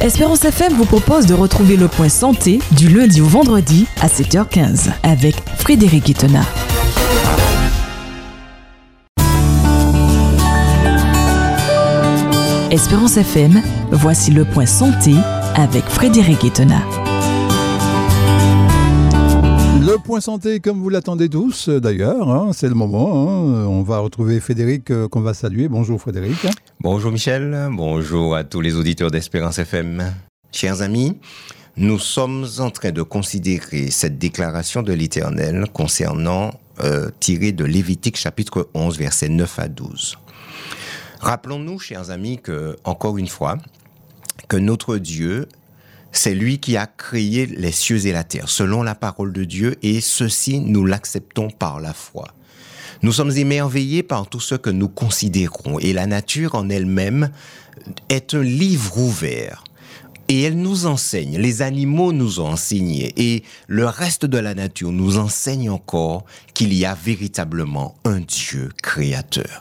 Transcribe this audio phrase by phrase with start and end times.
[0.00, 4.90] Espérance FM vous propose de retrouver le point santé du lundi au vendredi à 7h15
[5.02, 6.42] avec Frédéric Itena.
[12.70, 15.14] Espérance FM, voici le point santé
[15.56, 16.80] avec Frédéric Itena.
[19.88, 23.30] Le point santé, comme vous l'attendez tous d'ailleurs, hein, c'est le moment.
[23.30, 23.66] Hein.
[23.66, 25.66] On va retrouver Frédéric euh, qu'on va saluer.
[25.66, 26.36] Bonjour Frédéric.
[26.78, 30.12] Bonjour Michel, bonjour à tous les auditeurs d'Espérance FM.
[30.52, 31.16] Chers amis,
[31.78, 36.50] nous sommes en train de considérer cette déclaration de l'Éternel concernant,
[36.84, 40.18] euh, tirée de Lévitique chapitre 11, versets 9 à 12.
[41.20, 43.56] Rappelons-nous, chers amis, que, encore une fois,
[44.48, 45.48] que notre Dieu
[46.12, 49.76] c'est lui qui a créé les cieux et la terre, selon la parole de Dieu,
[49.82, 52.28] et ceci, nous l'acceptons par la foi.
[53.02, 57.30] Nous sommes émerveillés par tout ce que nous considérons, et la nature en elle-même
[58.08, 59.64] est un livre ouvert.
[60.30, 64.92] Et elle nous enseigne, les animaux nous ont enseigné, et le reste de la nature
[64.92, 69.60] nous enseigne encore qu'il y a véritablement un Dieu créateur.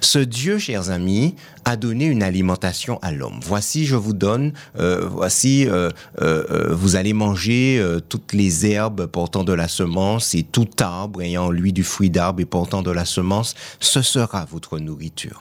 [0.00, 3.38] Ce Dieu, chers amis, a donné une alimentation à l'homme.
[3.42, 5.90] Voici, je vous donne, euh, voici, euh,
[6.20, 11.50] euh, vous allez manger toutes les herbes portant de la semence et tout arbre ayant
[11.50, 15.40] lui du fruit d'arbre et portant de la semence, ce sera votre nourriture.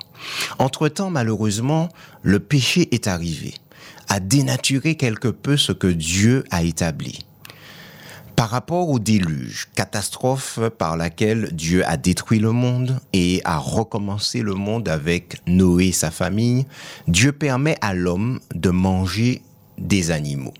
[0.59, 1.89] Entre-temps, malheureusement,
[2.21, 3.53] le péché est arrivé,
[4.07, 7.25] a dénaturé quelque peu ce que Dieu a établi.
[8.39, 14.41] Par rapport au déluge, catastrophe par laquelle Dieu a détruit le monde et a recommencé
[14.41, 16.65] le monde avec Noé et sa famille,
[17.09, 19.41] Dieu permet à l'homme de manger
[19.77, 20.53] des animaux.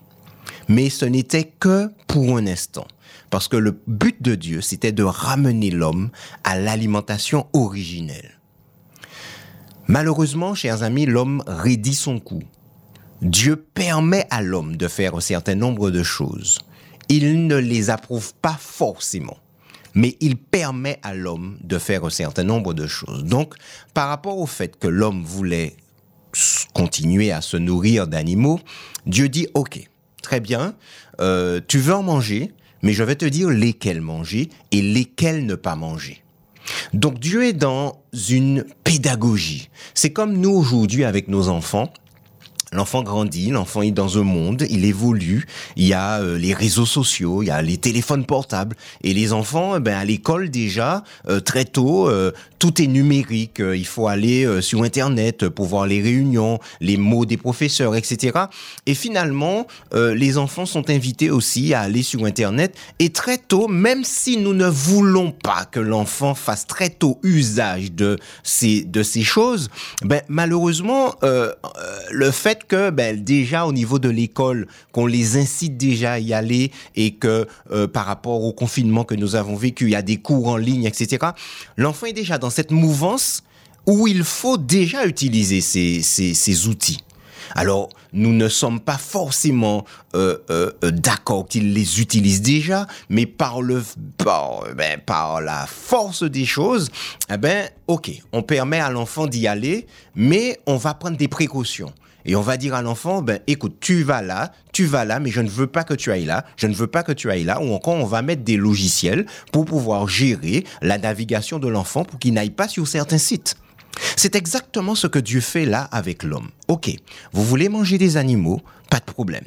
[0.68, 2.86] Mais ce n'était que pour un instant.
[3.30, 6.10] Parce que le but de Dieu, c'était de ramener l'homme
[6.44, 8.42] à l'alimentation originelle.
[9.88, 12.44] Malheureusement, chers amis, l'homme rédit son coup.
[13.22, 16.60] Dieu permet à l'homme de faire un certain nombre de choses
[17.10, 19.38] il ne les approuve pas forcément,
[19.96, 23.24] mais il permet à l'homme de faire un certain nombre de choses.
[23.26, 23.56] Donc,
[23.94, 25.76] par rapport au fait que l'homme voulait
[26.74, 28.60] continuer à se nourrir d'animaux,
[29.06, 29.80] Dieu dit, OK,
[30.22, 30.76] très bien,
[31.20, 35.56] euh, tu veux en manger, mais je vais te dire lesquels manger et lesquels ne
[35.56, 36.24] pas manger.
[36.94, 39.70] Donc Dieu est dans une pédagogie.
[39.94, 41.92] C'est comme nous aujourd'hui avec nos enfants.
[42.72, 46.86] L'enfant grandit, l'enfant est dans un monde, il évolue, il y a euh, les réseaux
[46.86, 51.04] sociaux, il y a les téléphones portables et les enfants eh ben à l'école déjà
[51.28, 56.02] euh, très tôt euh, tout est numérique, il faut aller sur internet pour voir les
[56.02, 58.38] réunions, les mots des professeurs, etc.
[58.86, 64.04] Et finalement, les enfants sont invités aussi à aller sur internet et très tôt, même
[64.04, 69.24] si nous ne voulons pas que l'enfant fasse très tôt usage de ces de ces
[69.24, 69.70] choses,
[70.02, 76.14] ben malheureusement le fait que ben, déjà au niveau de l'école, qu'on les incite déjà
[76.14, 79.92] à y aller et que euh, par rapport au confinement que nous avons vécu, il
[79.92, 81.28] y a des cours en ligne, etc.
[81.78, 83.44] L'enfant est déjà dans cette mouvance
[83.86, 87.00] où il faut déjà utiliser ces, ces, outils.
[87.56, 93.64] Alors, nous ne sommes pas forcément euh, euh, d'accord qu'il les utilise déjà, mais par
[93.64, 93.84] le
[94.76, 96.92] ben, par la force des choses,
[97.34, 101.92] eh ben, ok, on permet à l'enfant d'y aller, mais on va prendre des précautions.
[102.30, 105.32] Et on va dire à l'enfant, ben, écoute, tu vas là, tu vas là, mais
[105.32, 107.44] je ne veux pas que tu ailles là, je ne veux pas que tu ailles
[107.44, 107.60] là.
[107.60, 112.20] Ou encore, on va mettre des logiciels pour pouvoir gérer la navigation de l'enfant pour
[112.20, 113.56] qu'il n'aille pas sur certains sites.
[114.16, 116.50] C'est exactement ce que Dieu fait là avec l'homme.
[116.68, 116.92] Ok,
[117.34, 119.46] vous voulez manger des animaux, pas de problème.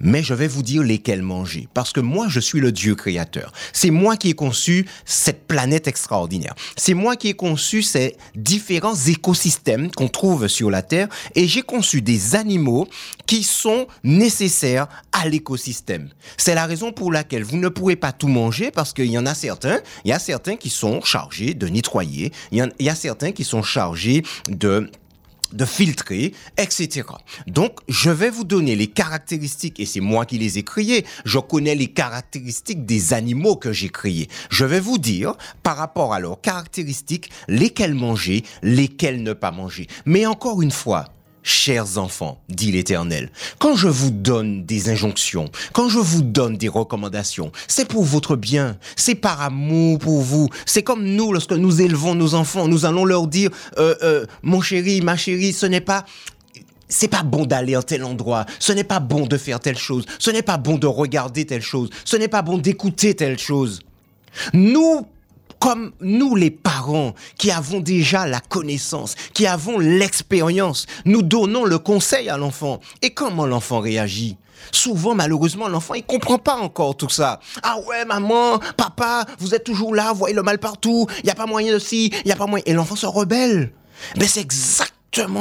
[0.00, 3.52] Mais je vais vous dire lesquels manger, parce que moi, je suis le Dieu créateur.
[3.72, 6.54] C'est moi qui ai conçu cette planète extraordinaire.
[6.76, 11.62] C'est moi qui ai conçu ces différents écosystèmes qu'on trouve sur la Terre, et j'ai
[11.62, 12.88] conçu des animaux
[13.26, 16.10] qui sont nécessaires à l'écosystème.
[16.36, 19.26] C'est la raison pour laquelle vous ne pourrez pas tout manger, parce qu'il y en
[19.26, 23.32] a certains, il y a certains qui sont chargés de nettoyer, il y, a certains
[23.32, 24.90] qui sont chargés de
[25.52, 27.06] de filtrer, etc.
[27.46, 31.04] Donc, je vais vous donner les caractéristiques, et c'est moi qui les ai créées.
[31.24, 34.28] Je connais les caractéristiques des animaux que j'ai créés.
[34.50, 39.86] Je vais vous dire, par rapport à leurs caractéristiques, lesquels manger, lesquels ne pas manger.
[40.06, 41.06] Mais encore une fois,
[41.46, 46.68] Chers enfants, dit l'Éternel, quand je vous donne des injonctions, quand je vous donne des
[46.68, 50.48] recommandations, c'est pour votre bien, c'est par amour pour vous.
[50.64, 54.62] C'est comme nous, lorsque nous élevons nos enfants, nous allons leur dire, euh, euh, mon
[54.62, 56.06] chéri, ma chérie, ce n'est pas
[56.88, 60.06] c'est pas bon d'aller à tel endroit, ce n'est pas bon de faire telle chose,
[60.18, 63.80] ce n'est pas bon de regarder telle chose, ce n'est pas bon d'écouter telle chose.
[64.54, 65.06] Nous
[65.64, 71.78] comme nous les parents qui avons déjà la connaissance, qui avons l'expérience, nous donnons le
[71.78, 72.80] conseil à l'enfant.
[73.00, 74.36] Et comment l'enfant réagit?
[74.72, 77.40] Souvent, malheureusement, l'enfant, il comprend pas encore tout ça.
[77.62, 81.30] Ah ouais, maman, papa, vous êtes toujours là, vous voyez le mal partout, il y
[81.30, 82.64] a pas moyen de ci, il y a pas moyen.
[82.66, 83.72] Et l'enfant se rebelle.
[84.18, 84.93] Mais c'est exact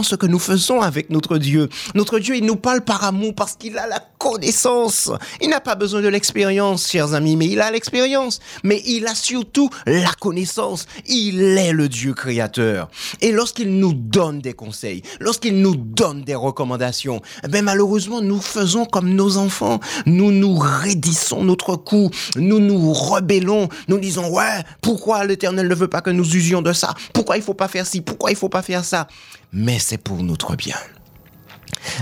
[0.03, 1.67] ce que nous faisons avec notre Dieu.
[1.95, 5.11] Notre Dieu, il nous parle par amour parce qu'il a la connaissance.
[5.41, 8.39] Il n'a pas besoin de l'expérience, chers amis, mais il a l'expérience.
[8.63, 10.85] Mais il a surtout la connaissance.
[11.07, 12.89] Il est le Dieu créateur.
[13.21, 18.85] Et lorsqu'il nous donne des conseils, lorsqu'il nous donne des recommandations, ben malheureusement, nous faisons
[18.85, 19.79] comme nos enfants.
[20.05, 22.11] Nous nous raidissons notre cou.
[22.35, 23.69] Nous nous rebellons.
[23.87, 26.93] Nous disons, ouais, pourquoi l'Éternel ne veut pas que nous usions de ça?
[27.11, 28.01] Pourquoi il faut pas faire ci?
[28.01, 29.07] Pourquoi il faut pas faire ça?
[29.53, 30.75] Mais c'est pour notre bien.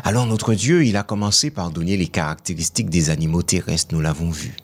[0.04, 4.30] Alors notre Dieu, il a commencé par donner les caractéristiques des animaux terrestres, nous l'avons
[4.30, 4.56] vu.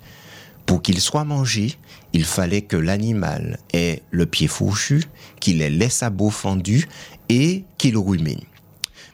[0.66, 1.76] Pour qu'ils soient mangés,
[2.14, 5.04] il fallait que l'animal ait le pied fourchu,
[5.40, 6.88] qu'il ait les sabots fendus
[7.30, 8.42] et qu'il rumine.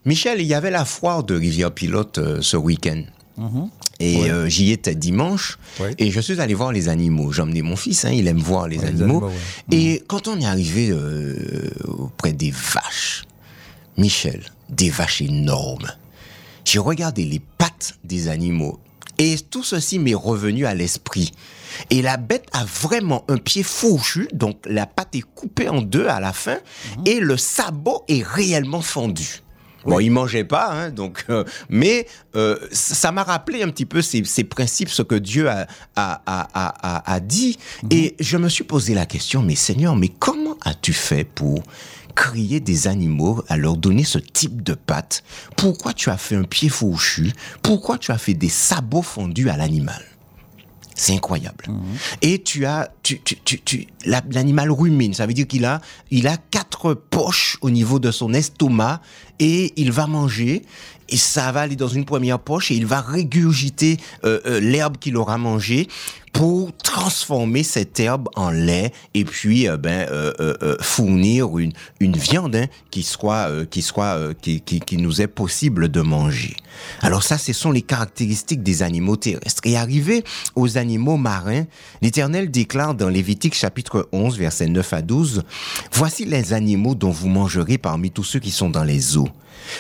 [0.06, 3.04] Michel, il y avait la foire de Rivière-Pilote euh, ce week-end.
[3.40, 3.70] Mm-hmm.
[4.00, 5.58] Et euh, j'y étais dimanche
[5.98, 7.32] et je suis allé voir les animaux.
[7.32, 9.30] J'ai emmené mon fils, hein, il aime voir les animaux.
[9.72, 10.00] et mm.
[10.08, 11.36] quand on est arrivé euh,
[12.18, 13.24] près des vaches,
[13.98, 15.92] Michel, des vaches énormes.
[16.66, 18.80] J'ai regardé les pattes des animaux
[19.18, 21.32] et tout ceci m'est revenu à l'esprit.
[21.90, 26.08] Et la bête a vraiment un pied fourchu, donc la patte est coupée en deux
[26.08, 26.58] à la fin,
[26.98, 27.04] mhm.
[27.06, 29.42] et le sabot est réellement fendu.
[29.86, 32.08] Bon, il mangeait pas, hein, donc, euh, mais
[32.38, 35.68] euh, ça m'a rappelé un petit peu ces, principes, ce que Dieu a,
[35.98, 37.90] a, dit, mhm.
[37.92, 41.64] et je me suis posé la question, mais Seigneur, mais comment as-tu fait pour
[42.16, 45.24] crier des animaux, à leur donner ce type de pattes
[45.58, 47.32] Pourquoi tu as fait un pied fourchu
[47.62, 50.04] Pourquoi tu as fait des sabots fondus à l'animal?
[50.96, 51.66] C'est incroyable.
[51.68, 51.98] Mhm.
[52.22, 55.14] Et tu as, tu, tu, tu, l'animal rumine.
[55.14, 55.82] Ça veut dire qu'il a,
[56.12, 59.02] il a quatre poches au niveau de son estomac
[59.40, 60.64] et il va manger.
[61.14, 64.98] Et ça va aller dans une première poche et il va régurgiter euh, euh, l'herbe
[64.98, 65.88] qu'il aura mangée
[66.34, 72.18] pour transformer cette herbe en lait et puis euh, ben euh, euh, fournir une une
[72.18, 76.56] viande hein, qui soit qui soit qui, qui, qui nous est possible de manger.
[77.02, 79.62] Alors ça ce sont les caractéristiques des animaux terrestres.
[79.66, 80.24] Et arrivé
[80.56, 81.66] aux animaux marins,
[82.02, 85.44] l'Éternel déclare dans Lévitique chapitre 11 versets 9 à 12
[85.92, 89.30] Voici les animaux dont vous mangerez parmi tous ceux qui sont dans les eaux.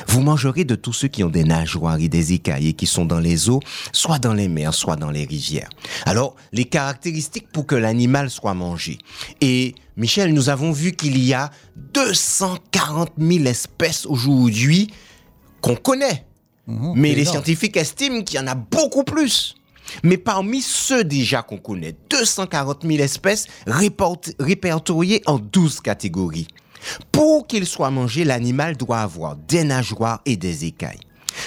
[0.07, 3.05] Vous mangerez de tous ceux qui ont des nageoires et des écailles et qui sont
[3.05, 3.59] dans les eaux,
[3.91, 5.69] soit dans les mers, soit dans les rivières.
[6.05, 8.97] Alors, les caractéristiques pour que l'animal soit mangé.
[9.41, 11.51] Et Michel, nous avons vu qu'il y a
[11.93, 14.91] 240 000 espèces aujourd'hui
[15.61, 16.25] qu'on connaît.
[16.67, 19.55] Mhm, Mais les scientifiques estiment qu'il y en a beaucoup plus.
[20.03, 26.47] Mais parmi ceux déjà qu'on connaît, 240 000 espèces répertoriées en 12 catégories.
[27.11, 30.99] Pour qu'il soit mangé, l'animal doit avoir des nageoires et des écailles.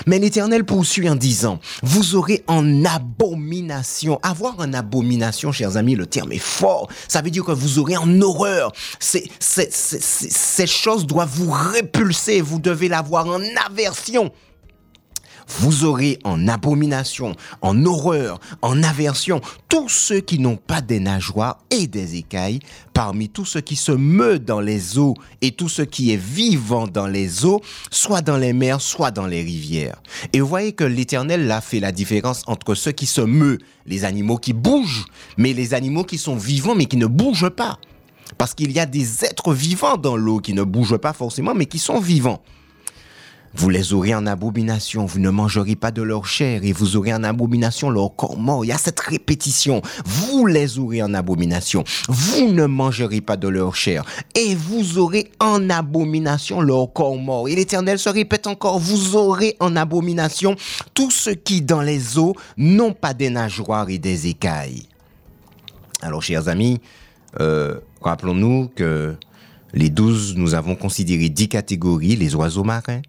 [0.06, 4.18] Mais l'Éternel poursuit en disant, vous aurez en abomination.
[4.22, 6.88] Avoir en abomination, chers amis, le terme est fort.
[7.08, 8.72] Ça veut dire que vous aurez en horreur.
[8.98, 12.40] ces choses doivent vous répulser.
[12.40, 14.32] Vous devez l'avoir en aversion
[15.48, 21.58] vous aurez en abomination, en horreur, en aversion tous ceux qui n'ont pas des nageoires
[21.70, 22.60] et des écailles,
[22.92, 26.86] parmi tous ceux qui se meut dans les eaux et tout ce qui est vivant
[26.86, 27.60] dans les eaux,
[27.90, 30.00] soit dans les mers, soit dans les rivières.
[30.32, 34.04] Et vous voyez que l'Éternel a fait la différence entre ceux qui se meut, les
[34.04, 35.06] animaux qui bougent,
[35.36, 37.78] mais les animaux qui sont vivants mais qui ne bougent pas.
[38.38, 41.66] Parce qu'il y a des êtres vivants dans l'eau qui ne bougent pas forcément, mais
[41.66, 42.42] qui sont vivants.
[43.54, 47.14] Vous les aurez en abomination, vous ne mangerez pas de leur chair et vous aurez
[47.14, 48.64] en abomination leur corps mort.
[48.64, 49.80] Il y a cette répétition.
[50.04, 51.84] Vous les aurez en abomination.
[52.08, 57.48] Vous ne mangerez pas de leur chair et vous aurez en abomination leur corps mort.
[57.48, 60.56] Et l'Éternel se répète encore, vous aurez en abomination
[60.94, 64.88] tous ceux qui dans les eaux n'ont pas des nageoires et des écailles.
[66.02, 66.80] Alors, chers amis,
[67.40, 69.16] euh, rappelons-nous que
[69.72, 73.02] les douze, nous avons considéré dix catégories, les oiseaux marins,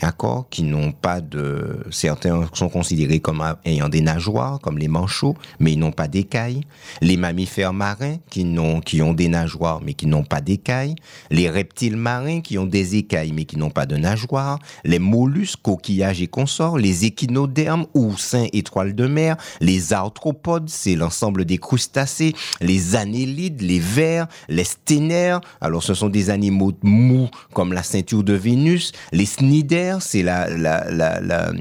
[0.00, 5.34] d'accord, qui n'ont pas de, certains sont considérés comme ayant des nageoires, comme les manchots,
[5.58, 6.62] mais ils n'ont pas d'écailles.
[7.00, 10.94] Les mammifères marins, qui n'ont, qui ont des nageoires, mais qui n'ont pas d'écailles.
[11.30, 14.58] Les reptiles marins, qui ont des écailles, mais qui n'ont pas de nageoires.
[14.84, 16.78] Les mollusques, coquillages et consorts.
[16.78, 19.36] Les échinodermes, oursins, étoiles de mer.
[19.60, 22.34] Les arthropodes, c'est l'ensemble des crustacés.
[22.60, 25.40] Les annélides, les vers, les sténaires.
[25.60, 28.92] Alors, ce sont des animaux mous, comme la ceinture de Vénus.
[29.12, 31.52] Les cnidaires, c'est la, euh,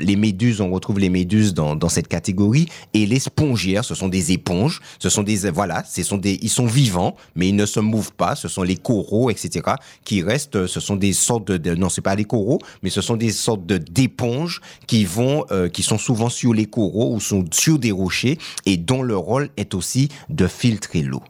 [0.00, 4.32] les méduses, on retrouve les méduses dans, cette catégorie, et les spongières, ce sont des
[4.32, 7.80] éponges, ce sont des, voilà, ce sont des, ils sont vivants, mais ils ne se
[7.80, 11.74] mouvent pas, ce sont les coraux, etc., qui restent, ce sont des sortes de, de
[11.74, 15.68] non, c'est pas les coraux, mais ce sont des sortes de d'éponges qui vont, euh,
[15.68, 19.50] qui sont souvent sur les coraux ou sont sur des rochers, et dont le rôle
[19.56, 21.22] est aussi de filtrer l'eau.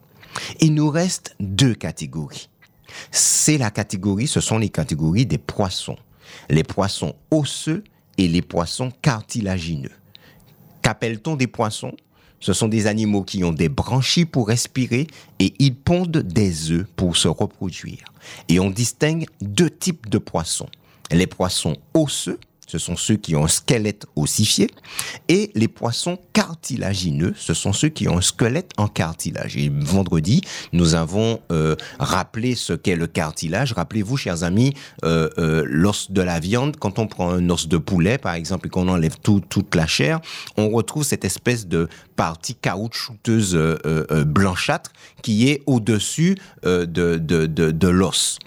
[0.59, 2.49] Il nous reste deux catégories.
[3.11, 5.97] C'est la catégorie, ce sont les catégories des poissons.
[6.49, 7.83] Les poissons osseux
[8.17, 9.91] et les poissons cartilagineux.
[10.81, 11.95] Qu'appelle-t-on des poissons?
[12.39, 15.07] Ce sont des animaux qui ont des branchies pour respirer
[15.39, 18.03] et ils pondent des œufs pour se reproduire.
[18.49, 20.69] Et on distingue deux types de poissons.
[21.11, 24.69] Les poissons osseux, ce sont ceux qui ont un squelette ossifié,
[25.27, 29.57] et les poissons cartilagineux, ce sont ceux qui ont un squelette en cartilage.
[29.57, 30.41] Et vendredi,
[30.73, 33.73] nous avons euh, rappelé ce qu'est le cartilage.
[33.73, 37.77] Rappelez-vous, chers amis, euh, euh, l'os de la viande, quand on prend un os de
[37.77, 40.19] poulet, par exemple, et qu'on enlève tout, toute la chair,
[40.57, 44.91] on retrouve cette espèce de partie caoutchouteuse euh, euh, blanchâtre
[45.21, 48.39] qui est au-dessus euh, de, de, de, de l'os.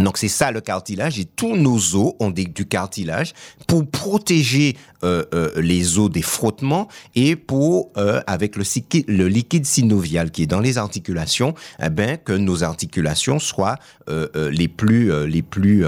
[0.00, 3.32] Donc c'est ça le cartilage et tous nos os ont du cartilage
[3.66, 10.30] pour protéger euh, euh, les os des frottements et pour euh, avec le, liquide synovial
[10.30, 13.76] qui est dans les articulations, eh ben que nos articulations soient
[14.08, 15.84] euh, euh, les plus euh, les plus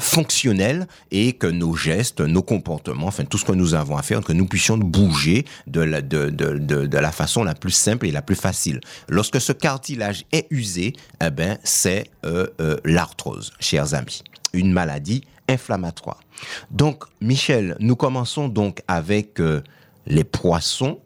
[0.00, 4.20] fonctionnelles et que nos gestes, nos comportements, enfin tout ce que nous avons à faire,
[4.20, 8.06] que nous puissions bouger de la de, de, de, de la façon la plus simple
[8.06, 8.80] et la plus facile.
[9.08, 12.10] Lorsque ce cartilage est usé, eh ben c'est
[12.84, 14.22] l'arthrose, chers amis,
[14.52, 16.20] une maladie inflammatoire.
[16.70, 19.62] Donc, Michel, nous commençons donc avec euh,
[20.06, 21.00] les poissons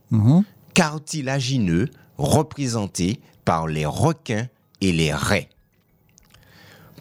[0.75, 4.47] cartilagineux représentés par les requins
[4.81, 5.49] et les raies.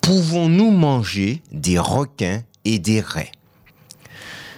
[0.01, 3.31] Pouvons-nous manger des requins et des raies?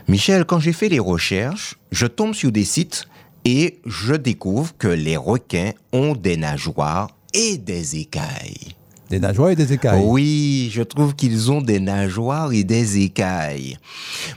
[0.07, 3.07] Michel, quand j'ai fait les recherches, je tombe sur des sites
[3.43, 8.75] et je découvre que les requins ont des nageoires et des écailles.
[9.09, 10.01] Des nageoires et des écailles.
[10.03, 13.77] Oui, je trouve qu'ils ont des nageoires et des écailles.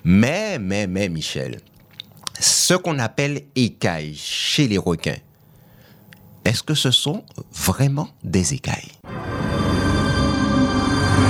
[0.05, 1.59] Mais, mais, mais, Michel,
[2.39, 5.17] ce qu'on appelle écailles chez les requins,
[6.45, 8.93] est-ce que ce sont vraiment des écailles?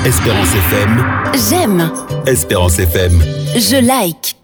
[0.05, 1.05] Espérance FM,
[1.49, 1.93] J'aime,
[2.27, 3.21] Espérance FM.
[3.57, 4.38] je like.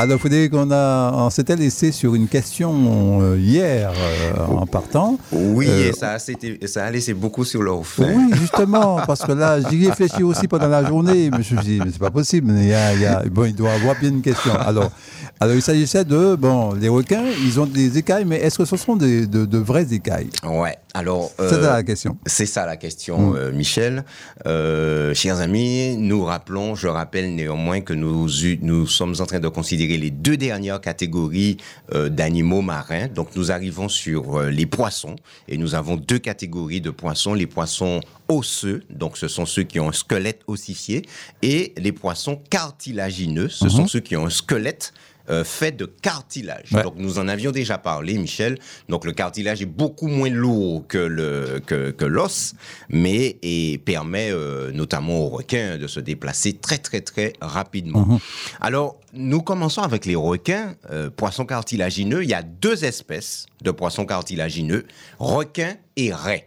[0.00, 5.18] Alors, Frédéric, on, a, on s'était laissé sur une question euh, hier euh, en partant.
[5.32, 8.06] Oui, Euh, et ça ça a laissé beaucoup sur leur faim.
[8.14, 11.30] Oui, justement, parce que là, j'y réfléchis aussi pendant la journée.
[11.32, 12.52] Mais je me suis dit, mais c'est pas possible.
[12.52, 14.54] mais Il, y a, il y a- bon, il doit y avoir bien une question.
[14.54, 14.92] Alors,
[15.40, 18.76] alors il s'agissait de, bon, les requins, ils ont des écailles, mais est-ce que ce
[18.76, 20.30] sont des, de, de vraies écailles?
[20.44, 21.30] Ouais, alors...
[21.38, 22.18] C'est euh, ça la question.
[22.26, 24.04] C'est ça la question, euh, Michel.
[24.46, 29.96] Euh, chers amis, nous rappelons, je rappelle néanmoins que nous, sommes en train de considérer
[29.96, 31.58] les deux dernières catégories
[31.94, 33.06] euh, d'animaux marins.
[33.08, 37.34] Donc nous arrivons sur euh, les poissons et nous avons deux catégories de poissons.
[37.34, 41.02] Les poissons osseux, donc ce sont ceux qui ont un squelette ossifié,
[41.42, 44.92] et les poissons cartilagineux, ce sont ceux qui ont un squelette
[45.30, 46.72] euh, fait de cartilage.
[46.72, 46.82] Ouais.
[46.82, 48.58] Donc nous en avions déjà parlé, Michel.
[48.88, 52.54] Donc le cartilage est beaucoup moins lourd que le que, que l'os,
[52.88, 58.18] mais et permet euh, notamment aux requins de se déplacer très très très rapidement.
[58.60, 62.22] Alors nous commençons avec les requins, euh, poissons cartilagineux.
[62.22, 64.86] Il y a deux espèces de poissons cartilagineux,
[65.18, 66.44] requins et raies.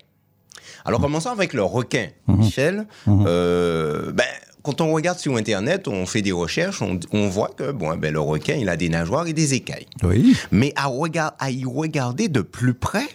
[0.85, 2.87] Alors commençons avec le requin, Michel.
[3.07, 4.25] Euh, ben,
[4.63, 8.13] quand on regarde sur Internet, on fait des recherches, on, on voit que bon, ben,
[8.13, 9.87] le requin, il a des nageoires et des écailles.
[10.03, 10.35] Oui.
[10.51, 13.07] Mais à, regard, à y regarder de plus près,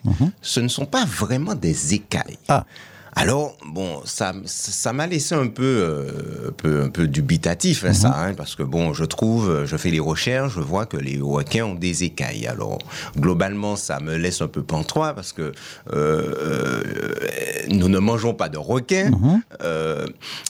[0.42, 2.38] ce ne sont pas vraiment des écailles.
[2.48, 2.64] Ah.
[3.18, 7.94] Alors, bon, ça ça m'a laissé un peu, euh, un peu, un peu dubitatif, hein,
[7.94, 11.18] ça, hein, parce que bon, je trouve, je fais les recherches, je vois que les
[11.18, 12.46] requins ont des écailles.
[12.46, 12.78] Alors,
[13.18, 15.52] globalement, ça me laisse un peu pantois, parce que euh,
[15.94, 16.82] euh,
[17.70, 19.10] nous ne mangeons pas de requins.
[19.62, 20.06] Euh,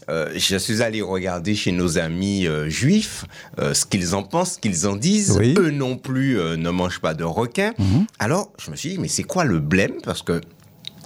[0.09, 3.27] euh, je suis allé regarder chez nos amis juifs
[3.61, 5.37] euh, ce qu'ils en pensent, ce qu'ils en disent.
[5.39, 5.55] Oui.
[5.57, 7.75] Eux non plus ne mangent pas de requins.
[8.19, 9.93] Alors, je me suis dit, mais c'est quoi le blême?
[10.03, 10.41] Parce que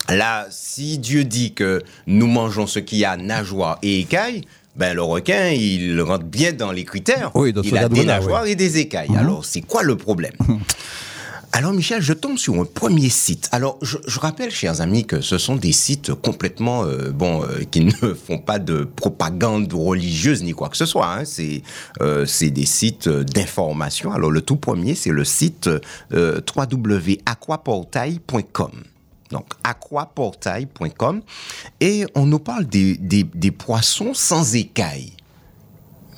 [0.09, 4.43] Là, si Dieu dit que nous mangeons ce qui a nageoire et écailles,
[4.77, 7.31] ben le requin, il rentre bien dans les critères.
[7.35, 9.11] Oui, il a des nageoires et des écailles.
[9.17, 10.33] Alors, c'est quoi le problème
[11.53, 13.49] alors Michel, je tombe sur un premier site.
[13.51, 17.65] Alors je, je rappelle, chers amis, que ce sont des sites complètement euh, bon euh,
[17.71, 21.13] qui ne font pas de propagande religieuse ni quoi que ce soit.
[21.13, 21.25] Hein.
[21.25, 21.63] C'est
[22.03, 24.13] euh, c'est des sites d'information.
[24.13, 25.69] Alors le tout premier, c'est le site
[26.13, 28.71] euh, www.aquaportail.com.
[29.31, 31.23] Donc, aquaportail.com.
[31.81, 35.13] Et on nous parle des, des, des poissons sans écailles.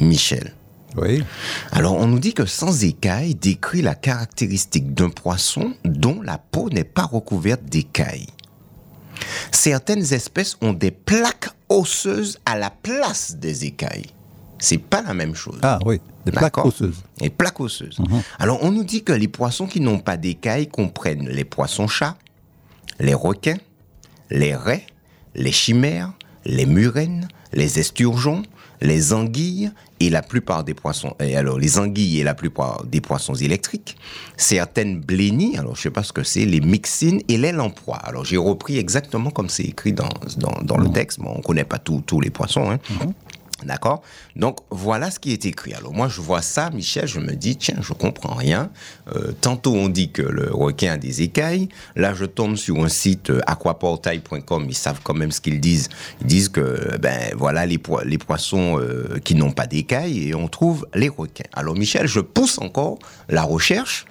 [0.01, 0.55] Michel.
[0.97, 1.23] Oui.
[1.71, 6.69] Alors, on nous dit que sans écailles décrit la caractéristique d'un poisson dont la peau
[6.71, 8.29] n'est pas recouverte d'écailles.
[9.51, 14.07] Certaines espèces ont des plaques osseuses à la place des écailles.
[14.59, 15.59] C'est pas la même chose.
[15.63, 17.03] Ah oui, des plaques osseuses.
[17.21, 17.99] Les plaques osseuses.
[18.39, 22.17] Alors, on nous dit que les poissons qui n'ont pas d'écailles comprennent les poissons-chats,
[23.03, 23.59] les requins,
[24.31, 24.87] les raies,
[25.35, 26.13] les chimères,
[26.45, 28.43] les murènes, les esturgeons,
[28.81, 31.15] les anguilles et la plupart des poissons.
[31.21, 33.97] Et alors, les anguilles et la plupart des poissons électriques,
[34.37, 37.99] certaines blénies, alors je sais pas ce que c'est, les mixines et les lamproies.
[37.99, 41.21] Alors, j'ai repris exactement comme c'est écrit dans, dans, dans le texte.
[41.21, 42.79] Bon, on connaît pas tous les poissons, hein.
[43.65, 44.03] D'accord?
[44.37, 45.75] Donc voilà ce qui est écrit.
[45.75, 48.71] Alors moi je vois ça, Michel, je me dis, tiens, je comprends rien.
[49.15, 51.69] Euh, tantôt on dit que le requin a des écailles.
[51.97, 55.89] Là je tombe sur un site euh, aquaportail.com, ils savent quand même ce qu'ils disent.
[56.21, 60.49] Ils disent que ben voilà les, les poissons euh, qui n'ont pas d'écailles et on
[60.49, 61.45] trouve les requins.
[61.53, 64.07] Alors Michel, je pousse encore la recherche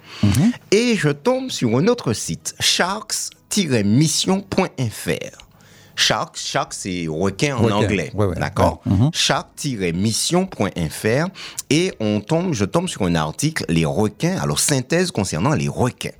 [0.70, 5.51] et je tombe sur un autre site, sharks-mission.fr.
[5.96, 8.80] Shark, shark c'est requin en Requin, anglais, ouais, ouais, d'accord?
[8.86, 8.92] ouais.
[8.92, 9.10] Mhm.
[9.12, 11.26] Shark-mission.fr
[11.70, 16.10] et on tombe, je tombe sur un article, les requins, alors synthèse concernant les requins.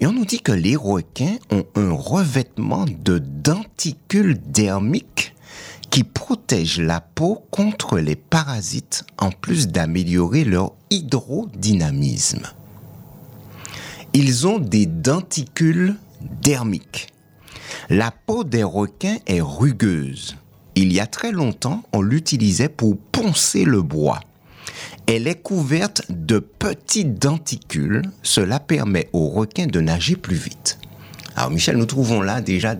[0.00, 5.34] Et on nous dit que les requins ont un revêtement de denticules dermiques
[5.90, 12.42] qui protège la peau contre les parasites en plus d'améliorer leur hydrodynamisme.
[14.12, 15.96] Ils ont des denticules
[16.42, 17.08] dermiques.
[17.90, 20.36] La peau des requins est rugueuse.
[20.74, 24.20] Il y a très longtemps, on l'utilisait pour poncer le bois.
[25.06, 28.02] Elle est couverte de petits denticules.
[28.22, 30.78] Cela permet aux requins de nager plus vite.
[31.34, 32.76] Alors Michel, nous trouvons là déjà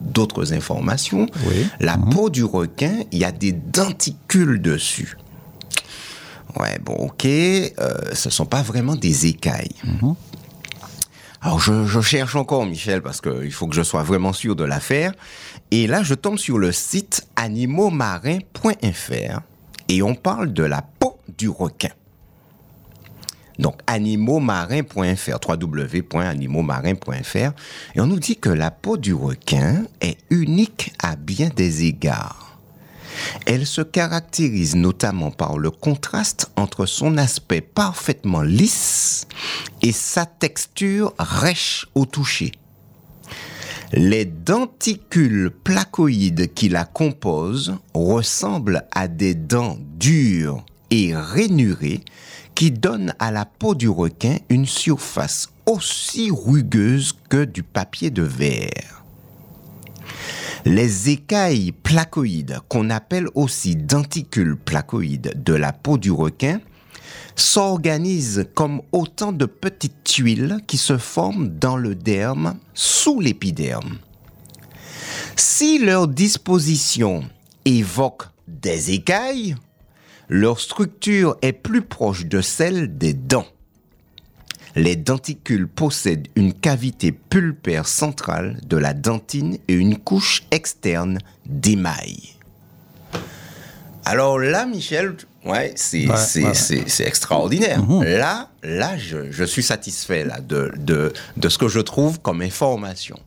[0.00, 1.26] d'autres informations.
[1.46, 1.66] Oui.
[1.78, 5.16] La peau du requin, il y a des denticules dessus.
[6.58, 7.70] Ouais, bon, ok, euh,
[8.12, 9.74] ce sont pas vraiment des écailles.
[11.42, 14.64] Alors je, je cherche encore, Michel, parce qu'il faut que je sois vraiment sûr de
[14.64, 15.12] l'affaire.
[15.70, 19.40] Et là, je tombe sur le site animauxmarins.fr
[19.88, 21.90] et on parle de la peau du requin.
[23.58, 27.52] Donc, animauxmarins.fr, www.animauxmarins.fr,
[27.94, 32.49] et on nous dit que la peau du requin est unique à bien des égards.
[33.46, 39.26] Elle se caractérise notamment par le contraste entre son aspect parfaitement lisse
[39.82, 42.52] et sa texture rêche au toucher.
[43.92, 52.04] Les denticules placoïdes qui la composent ressemblent à des dents dures et rainurées
[52.54, 58.22] qui donnent à la peau du requin une surface aussi rugueuse que du papier de
[58.22, 58.99] verre.
[60.64, 66.60] Les écailles placoïdes, qu'on appelle aussi denticules placoïdes de la peau du requin,
[67.34, 73.98] s'organisent comme autant de petites tuiles qui se forment dans le derme sous l'épiderme.
[75.36, 77.24] Si leur disposition
[77.64, 79.56] évoque des écailles,
[80.28, 83.46] leur structure est plus proche de celle des dents.
[84.76, 92.18] Les denticules possèdent une cavité pulpaire centrale de la dentine et une couche externe d'émail.
[94.04, 97.06] Alors là, Michel, ouais, c'est Ouais, ouais.
[97.06, 97.82] extraordinaire.
[98.02, 102.40] Là, là, je, je suis satisfait là, de, de, de ce que je trouve comme
[102.42, 103.18] information.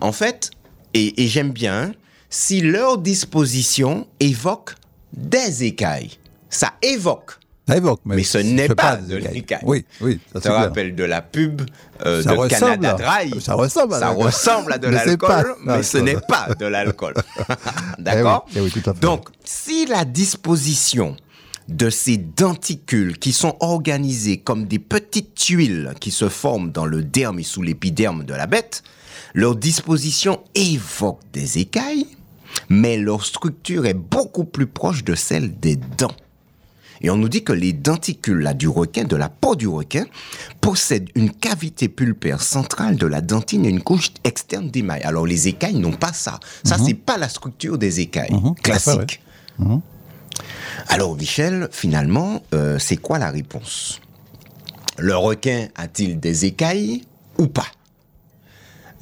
[0.00, 0.50] En fait,
[0.94, 1.92] et, et j'aime bien,
[2.30, 4.74] si leur disposition évoque
[5.12, 6.18] des écailles,
[6.50, 7.37] ça évoque.
[7.68, 9.60] Ça évoque, mais, Mais ce n'est pas de l'écaille.
[9.62, 11.60] Oui, oui, ça Ça rappelle de la pub
[12.06, 13.40] euh, de ressemble Canada à- Dry.
[13.42, 16.14] ça ressemble à Ça ressemble à de l'alcool, mais ce l'alcool.
[16.14, 17.14] n'est pas de l'alcool.
[17.98, 18.94] D'accord Eh oui, eh oui.
[19.02, 21.14] Donc, si la disposition
[21.68, 27.02] de ces denticules qui sont organisés comme des petites tuiles qui se forment dans le
[27.04, 28.82] derme et sous l'épiderme de la bête,
[29.34, 32.06] leur disposition évoque des écailles,
[32.70, 36.14] mais leur structure est beaucoup plus proche de celle des dents.
[37.00, 40.06] Et on nous dit que les denticules là, du requin, de la peau du requin,
[40.60, 45.02] possèdent une cavité pulpaire centrale de la dentine et une couche externe d'émail.
[45.02, 46.40] Alors les écailles n'ont pas ça.
[46.64, 49.20] Ça, c'est pas la structure des écailles classiques.
[50.88, 54.00] Alors Michel, finalement, euh, c'est quoi la réponse?
[54.96, 57.02] Le requin a-t-il des écailles
[57.38, 57.66] ou pas?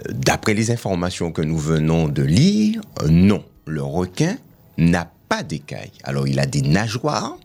[0.00, 3.44] Euh, D'après les informations que nous venons de lire, euh, non.
[3.66, 4.36] Le requin
[4.78, 5.92] n'a pas d'écailles.
[6.04, 7.36] Alors il a des nageoires,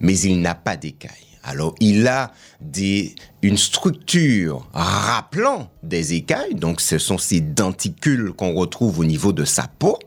[0.00, 1.10] mais il n'a pas d'écailles.
[1.42, 8.54] Alors il a des, une structure rappelant des écailles, donc ce sont ces denticules qu'on
[8.54, 9.98] retrouve au niveau de sa peau,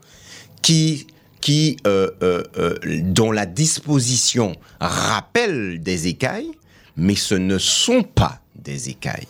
[0.62, 1.06] qui
[1.40, 6.50] qui, euh, euh, euh, dont la disposition rappelle des écailles,
[6.96, 9.28] mais ce ne sont pas des écailles.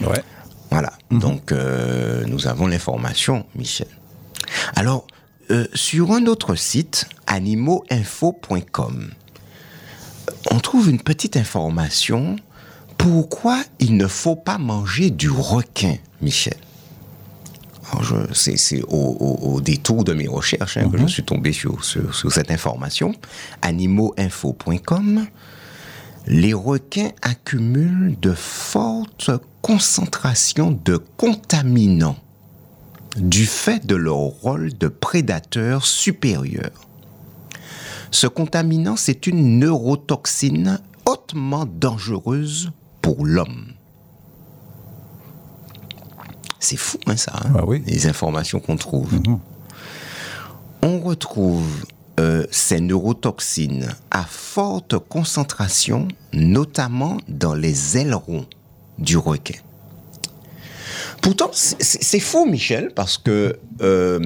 [0.00, 0.22] Ouais.
[0.70, 0.92] Voilà.
[1.10, 3.88] Donc, euh, nous avons l'information, Michel.
[4.76, 5.06] Alors,
[5.74, 9.10] sur un autre site, animauxinfo.com,
[10.50, 12.36] on trouve une petite information.
[12.96, 16.56] Pourquoi il ne faut pas manger du requin, Michel?
[18.34, 22.14] C'est au, au- au détour de mes recherches hein, que je suis tombé sur, sur-
[22.14, 23.14] sur cette information.
[23.62, 25.26] Animauxinfo.com.
[26.26, 29.30] Les requins accumulent de fortes
[29.62, 32.18] concentrations de contaminants
[33.16, 36.70] du fait de leur rôle de prédateur supérieur.
[38.10, 42.70] Ce contaminant, c'est une neurotoxine hautement dangereuse
[43.02, 43.72] pour l'homme.
[46.60, 47.82] C'est fou, hein, ça, hein, Ah oui.
[47.86, 49.10] les informations qu'on trouve.
[50.82, 51.66] On retrouve
[52.18, 58.46] euh, ces neurotoxines à forte concentration, notamment dans les ailerons
[58.98, 59.54] du requin.
[61.22, 64.18] Pourtant, c'est- faux, Michel, parce que euh,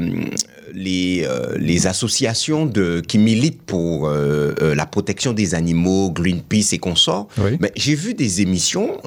[0.82, 6.72] les, euh, les associations de, qui militent pour euh, euh, la protection des animaux, Greenpeace
[6.72, 7.56] et consorts, Oui.
[7.60, 8.98] ben, j'ai vu des émissions,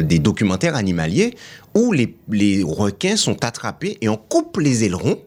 [0.00, 1.34] des documentaires animaliers,
[1.74, 5.18] où les, les requins sont attrapés et on coupe les ailerons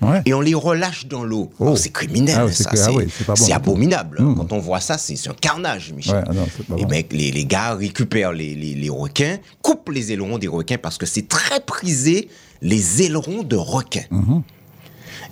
[0.00, 0.22] Ouais.
[0.26, 1.50] et on les relâche dans l'eau.
[1.58, 1.74] Oh.
[1.74, 2.70] C'est criminel, Ah c'est ça.
[2.72, 3.52] ah C'est oui, bon tout.
[3.52, 4.22] abominable.
[4.22, 4.34] Mm.
[4.36, 6.14] Quand on voit ça, c'est un carnage, Michel.
[6.14, 6.32] Ouais, ah
[6.68, 10.46] non, et ben, les, les gars récupèrent les, les- les requins, coupent les ailerons des
[10.46, 12.28] requins parce que c'est très prisé,
[12.62, 14.04] les ailerons de requins.
[14.12, 14.42] Mhm.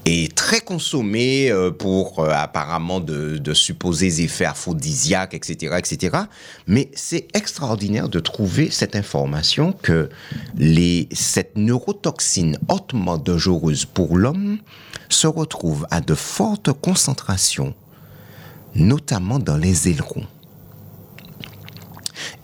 [0.08, 6.16] Et très consommé euh, pour euh, apparemment de, de supposés effets aphrodisiaques, etc., etc.
[6.68, 10.08] Mais c'est extraordinaire de trouver cette information que
[10.56, 14.58] les, cette neurotoxine hautement dangereuse pour l'homme
[15.08, 17.74] se retrouve à de fortes concentrations,
[18.76, 20.26] notamment dans les ailerons.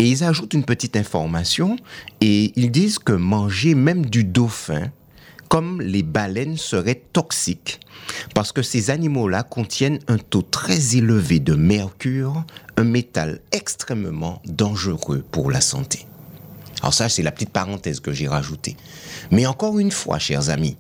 [0.01, 1.77] Et ils ajoutent une petite information
[2.21, 4.91] et ils disent que manger même du dauphin,
[5.53, 7.79] comme les baleines, serait toxique
[8.35, 12.43] parce que ces animaux-là contiennent un taux très élevé de mercure,
[12.79, 16.07] un métal extrêmement dangereux pour la santé.
[16.81, 18.79] Alors ça, c'est la petite parenthèse que j'ai rajoutée.
[19.31, 20.79] Mais encore une fois, chers amis,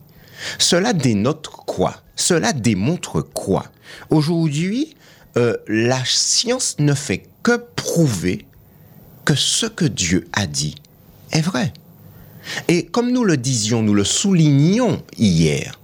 [0.59, 1.97] cela dénote quoi?
[2.17, 3.67] Cela démontre quoi?
[4.09, 4.97] Aujourd'hui,
[5.37, 8.47] euh, la science ne fait que prouver
[9.27, 10.77] que ce que Dieu a dit
[11.31, 11.75] est vrai.
[12.69, 15.79] Et comme nous le disions, nous le soulignions hier,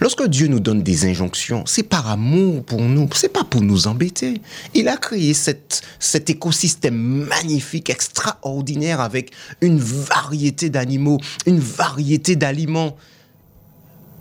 [0.00, 3.86] lorsque Dieu nous donne des injonctions, c'est par amour pour nous, c'est pas pour nous
[3.86, 4.40] embêter.
[4.74, 12.96] Il a créé cet écosystème magnifique, extraordinaire, avec une variété d'animaux, une variété d'aliments.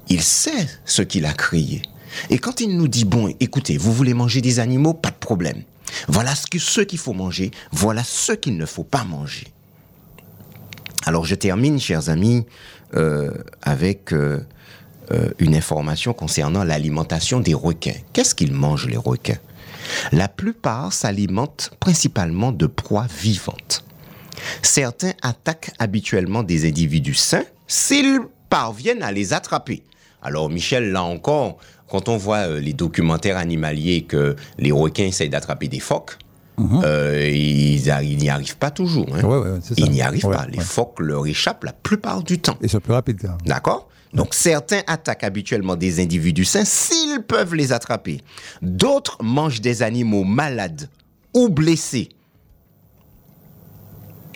[0.09, 1.81] Il sait ce qu'il a créé.
[2.29, 5.63] Et quand il nous dit, bon, écoutez, vous voulez manger des animaux, pas de problème.
[6.07, 9.47] Voilà ce qu'il faut manger, voilà ce qu'il ne faut pas manger.
[11.05, 12.45] Alors je termine, chers amis,
[12.95, 14.39] euh, avec euh,
[15.11, 17.99] euh, une information concernant l'alimentation des requins.
[18.11, 19.37] Qu'est-ce qu'ils mangent, les requins?
[20.11, 23.83] La plupart s'alimentent principalement de proies vivantes.
[24.63, 29.83] Certains attaquent habituellement des individus sains s'ils parviennent à les attraper.
[30.23, 35.29] Alors Michel, là encore, quand on voit euh, les documentaires animaliers que les requins essayent
[35.29, 36.17] d'attraper des phoques,
[36.83, 39.07] euh, ils ils n'y arrivent pas toujours.
[39.13, 39.19] hein.
[39.21, 39.25] Mhm.
[39.29, 39.59] Ouais, ouais.
[39.77, 40.47] Ils n'y arrivent Ouais, pas.
[40.47, 42.57] Les phoques leur échappent la plupart du temps.
[42.61, 43.37] Et c'est plus rapide, là.
[43.45, 43.87] D'accord?
[44.13, 48.21] Donc certains attaquent habituellement des individus sains s'ils peuvent les attraper.
[48.61, 50.89] D'autres mangent des animaux malades
[51.33, 52.09] ou blessés.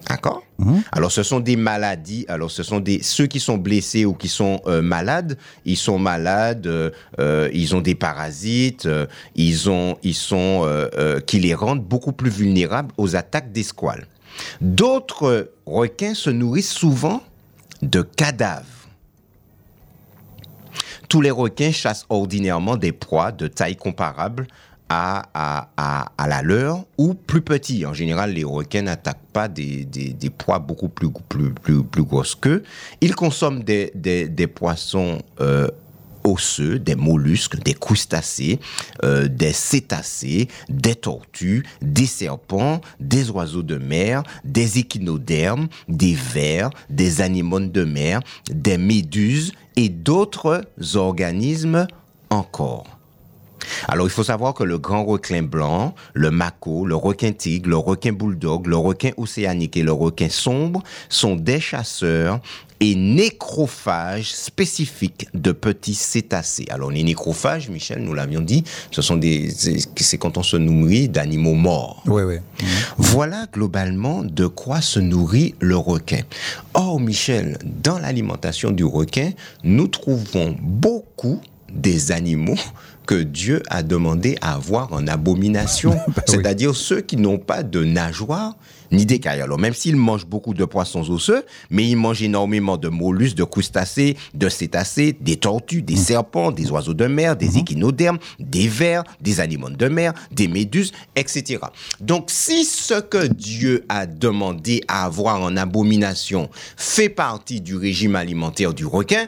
[0.10, 0.42] D'accord
[0.92, 2.26] Alors ce sont des maladies.
[2.28, 5.38] Alors ce sont des ceux qui sont blessés ou qui sont euh, malades.
[5.66, 6.66] Ils sont malades.
[6.66, 8.90] euh, euh, ils ont des parasites.
[9.36, 10.68] ils ont ils sont
[11.28, 14.08] qui les rendent beaucoup plus vulnérables aux attaques des squales.
[14.62, 17.22] D'autres requins se nourrissent souvent
[17.82, 18.66] de cadavres.
[21.08, 24.48] Tous les requins chassent ordinairement des proies de taille comparable
[24.90, 27.86] à, à, à, à la leur ou plus petits.
[27.86, 32.04] En général, les requins n'attaquent pas des, des, des proies beaucoup plus, plus, plus, plus
[32.04, 32.64] grosses qu'eux.
[33.00, 35.68] Ils consomment des, des, des poissons euh,
[36.26, 38.60] osseux, des mollusques, des crustacés,
[39.04, 46.72] euh, des cétacés, des tortues, des serpents, des oiseaux de mer, des échinodermes, des vers,
[46.90, 48.20] des anémones de mer,
[48.52, 51.88] des méduses et d'autres organismes
[52.30, 52.99] encore.
[53.88, 57.78] Alors, il faut savoir que le grand requin blanc, le mako, le requin tigre, le
[57.78, 62.40] requin bulldog, le requin océanique et le requin sombre sont des chasseurs
[62.82, 66.66] et nécrophages spécifiques de petits cétacés.
[66.70, 71.10] Alors, les nécrophages, Michel, nous l'avions dit, ce sont des, c'est quand on se nourrit
[71.10, 72.04] d'animaux morts.
[72.06, 72.36] Oui, oui.
[72.98, 76.22] Voilà globalement de quoi se nourrit le requin.
[76.74, 79.32] Or, Michel, dans l'alimentation du requin,
[79.64, 82.58] nous trouvons beaucoup des animaux
[83.10, 86.14] que Dieu a demandé à avoir en abomination, oui.
[86.28, 88.56] c'est-à-dire ceux qui n'ont pas de nageoires
[88.92, 89.42] ni d'écailles.
[89.42, 93.44] Alors même s'ils mangent beaucoup de poissons osseux, mais ils mangent énormément de mollusques, de
[93.46, 99.04] crustacés, de cétacés, des tortues, des serpents, des oiseaux de mer, des échinodermes, des vers,
[99.22, 101.62] des animaux de mer, des méduses, etc.
[102.00, 108.16] Donc si ce que Dieu a demandé à avoir en abomination fait partie du régime
[108.16, 109.26] alimentaire du requin,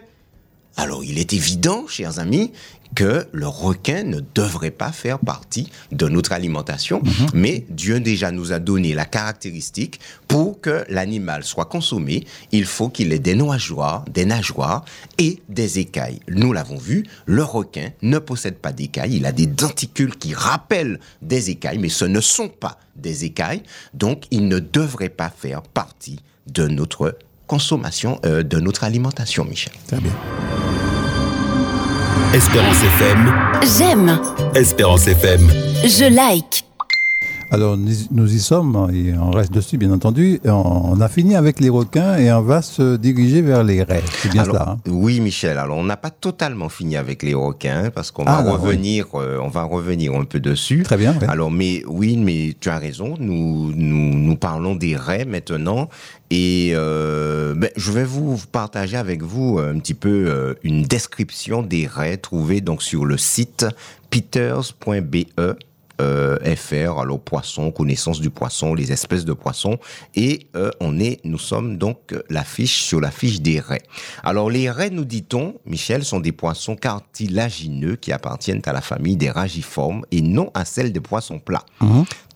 [0.78, 2.52] alors il est évident, chers amis,
[2.96, 7.02] que le requin ne devrait pas faire partie de notre alimentation,
[7.34, 12.90] mais Dieu déjà nous a donné la caractéristique pour que l'animal soit consommé, il faut
[12.90, 14.86] qu'il ait des nageoires, des nageoires
[15.18, 16.20] et des écailles.
[16.30, 21.00] Nous l'avons vu, le requin ne possède pas d'écailles, il a des denticules qui rappellent
[21.22, 25.62] des écailles, mais ce ne sont pas des écailles, donc il ne devrait pas faire
[25.62, 29.74] partie de notre consommation, euh, de notre alimentation, Michel.
[29.88, 30.14] Très bien.
[32.34, 33.34] Espérance FM,
[33.78, 34.20] J'aime.
[34.56, 35.52] Espérance FM.
[35.84, 36.64] Je like.
[37.54, 40.40] Alors, nous, y sommes, et on reste dessus, bien entendu.
[40.46, 44.04] On, a fini avec les requins et on va se diriger vers les raies.
[44.22, 44.70] C'est bien Alors, cela.
[44.70, 45.58] hein Oui, Michel.
[45.58, 48.58] Alors, on n'a pas totalement fini avec les requins parce qu'on Ah, va oui.
[48.58, 50.84] revenir, euh, on va revenir un peu dessus.
[50.84, 51.14] Très bien.
[51.28, 53.16] Alors, mais oui, mais tu as raison.
[53.20, 55.90] Nous, nous, nous parlons des raies maintenant.
[56.30, 61.64] Et euh, ben, je vais vous partager avec vous un petit peu euh, une description
[61.64, 63.66] des raies trouvées donc sur le site
[64.10, 65.26] peters.be.
[66.02, 69.78] euh, FR, alors poisson, connaissance du poisson, les espèces de poissons,
[70.16, 73.84] et euh, on est, nous sommes donc la fiche sur la fiche des raies.
[74.24, 79.16] Alors les raies, nous dit-on, Michel, sont des poissons cartilagineux qui appartiennent à la famille
[79.16, 81.66] des ragiformes et non à celle des poissons plats.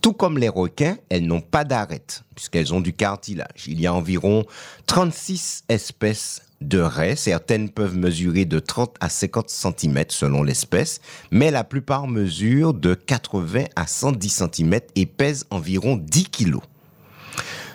[0.01, 3.65] Tout comme les requins, elles n'ont pas d'arête, puisqu'elles ont du cartilage.
[3.67, 4.45] Il y a environ
[4.86, 7.15] 36 espèces de raies.
[7.15, 11.00] Certaines peuvent mesurer de 30 à 50 cm selon l'espèce,
[11.32, 16.58] mais la plupart mesurent de 80 à 110 cm et pèsent environ 10 kg.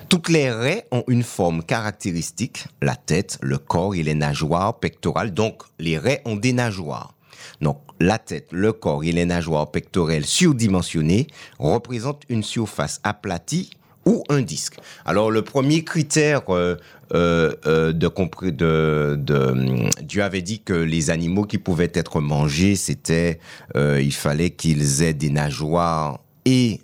[0.09, 5.33] Toutes les raies ont une forme caractéristique, la tête, le corps et les nageoires pectorales.
[5.33, 7.13] Donc, les raies ont des nageoires.
[7.61, 11.27] Donc, la tête, le corps et les nageoires pectorales surdimensionnées
[11.59, 13.69] représentent une surface aplatie
[14.05, 14.77] ou un disque.
[15.05, 16.75] Alors, le premier critère euh,
[17.13, 18.09] euh, euh, de,
[18.49, 23.39] de, de, Dieu avait dit que les animaux qui pouvaient être mangés, c'était,
[23.75, 26.81] il fallait qu'ils aient des nageoires et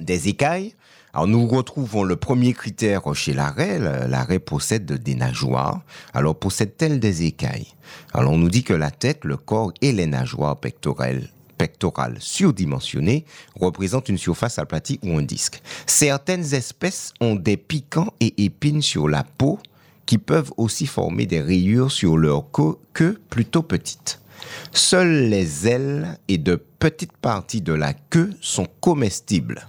[0.00, 0.74] des écailles.
[1.14, 3.78] Alors nous retrouvons le premier critère chez la raie.
[3.78, 5.82] La raie possède des nageoires.
[6.14, 7.68] Alors possède-t-elle des écailles?
[8.14, 11.28] Alors on nous dit que la tête, le corps et les nageoires pectorales
[11.62, 15.62] pectorales surdimensionnées représentent une surface aplatie ou un disque.
[15.86, 19.60] Certaines espèces ont des piquants et épines sur la peau
[20.04, 24.20] qui peuvent aussi former des rayures sur leur queue plutôt petite.
[24.72, 29.68] Seules les ailes et de petites parties de la queue sont comestibles.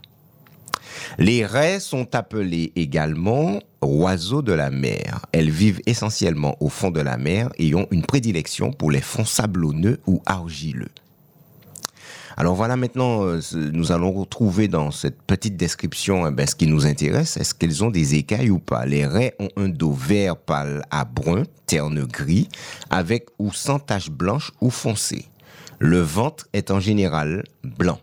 [1.20, 5.28] Les raies sont appelées également oiseaux de la mer.
[5.32, 9.26] Elles vivent essentiellement au fond de la mer et ont une prédilection pour les fonds
[9.26, 10.90] sablonneux ou argileux.
[12.38, 16.68] Alors voilà maintenant, euh, nous allons retrouver dans cette petite description eh ben, ce qui
[16.68, 17.38] nous intéresse.
[17.38, 18.86] Est-ce qu'elles ont des écailles ou pas?
[18.86, 22.50] Les raies ont un dos vert pâle à brun, terne gris,
[22.90, 25.26] avec ou sans taches blanches ou foncées.
[25.80, 28.00] Le ventre est en général blanc.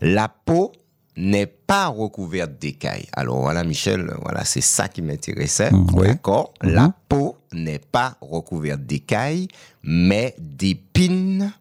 [0.00, 0.72] La peau
[1.16, 3.06] n'est pas recouverte d'écailles.
[3.12, 5.70] Alors voilà, Michel, voilà, c'est ça qui m'intéressait.
[5.70, 6.08] Mm, oui.
[6.08, 6.52] D'accord?
[6.62, 9.48] La peau n'est pas recouverte d'écailles,
[9.82, 11.52] mais d'épines,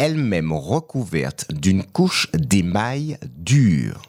[0.00, 4.00] elle-même recouverte d'une couche d'émail dur.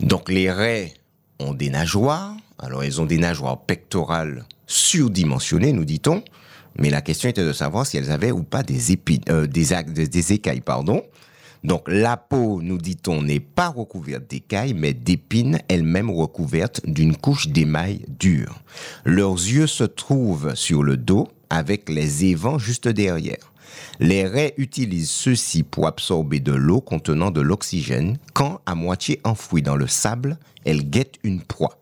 [0.00, 0.94] Donc les raies
[1.38, 2.34] ont des nageoires.
[2.58, 6.24] Alors elles ont des nageoires pectorales surdimensionnées, nous dit-on.
[6.76, 9.72] Mais la question était de savoir si elles avaient ou pas des épines, euh, des,
[9.72, 11.02] ac- des- des écailles, pardon.
[11.62, 17.48] Donc la peau, nous dit-on, n'est pas recouverte d'écailles, mais d'épines, elles-mêmes recouvertes d'une couche
[17.48, 18.60] d'émail dur.
[19.04, 23.52] Leurs yeux se trouvent sur le dos, avec les évents juste derrière.
[24.00, 29.62] Les raies utilisent ceux-ci pour absorber de l'eau contenant de l'oxygène quand, à moitié enfouies
[29.62, 31.78] dans le sable, elles guettent une proie.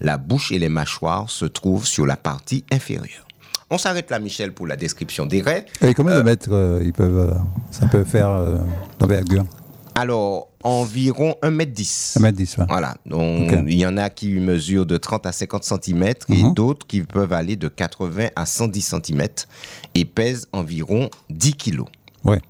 [0.00, 3.26] La bouche et les mâchoires se trouvent sur la partie inférieure.
[3.68, 5.66] On s'arrête là, Michel, pour la description des raies.
[5.82, 7.34] Et combien de mètres euh, ils peuvent, euh,
[7.72, 8.58] ça peut faire euh,
[8.98, 9.44] d'envergure
[9.98, 12.18] Alors, environ 1m10.
[12.20, 12.66] 1m10, ouais.
[12.68, 12.96] Voilà.
[13.06, 16.52] Donc, il y en a qui mesurent de 30 à 50 cm et Mhm.
[16.54, 19.26] d'autres qui peuvent aller de 80 à 110 cm
[19.94, 21.86] et pèsent environ 10 kilos.
[22.24, 22.40] Ouais.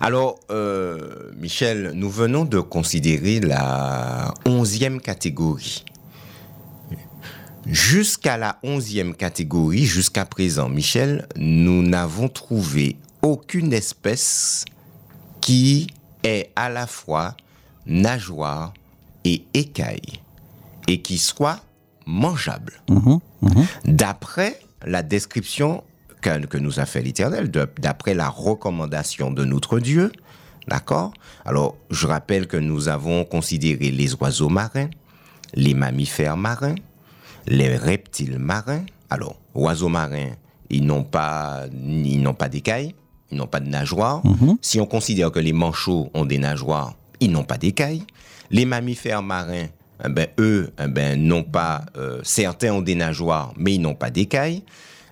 [0.00, 5.84] Alors, euh, Michel, nous venons de considérer la onzième catégorie.
[7.66, 14.64] Jusqu'à la onzième catégorie, jusqu'à présent, Michel, nous n'avons trouvé aucune espèce
[15.40, 15.86] qui
[16.22, 17.36] est à la fois
[17.86, 18.72] nageoire
[19.24, 20.20] et écaille
[20.88, 21.60] et qui soit
[22.06, 22.82] mangeable.
[23.84, 25.84] D'après la description
[26.20, 30.12] que, que nous a fait l'Éternel, d'après la recommandation de notre Dieu,
[30.68, 31.12] d'accord?
[31.44, 34.90] Alors, je rappelle que nous avons considéré les oiseaux marins,
[35.54, 36.76] les mammifères marins,
[37.46, 38.84] les reptiles marins.
[39.10, 40.30] Alors, oiseaux marins,
[40.70, 42.94] ils n'ont pas, ils n'ont pas d'écailles,
[43.32, 44.22] ils n'ont pas de nageoires.
[44.60, 48.04] Si on considère que les manchots ont des nageoires, ils n'ont pas d'écailles.
[48.50, 49.66] Les mammifères marins,
[50.04, 53.94] eh ben, eux, eh ben, n'ont pas, euh, certains ont des nageoires, mais ils n'ont
[53.94, 54.62] pas d'écailles.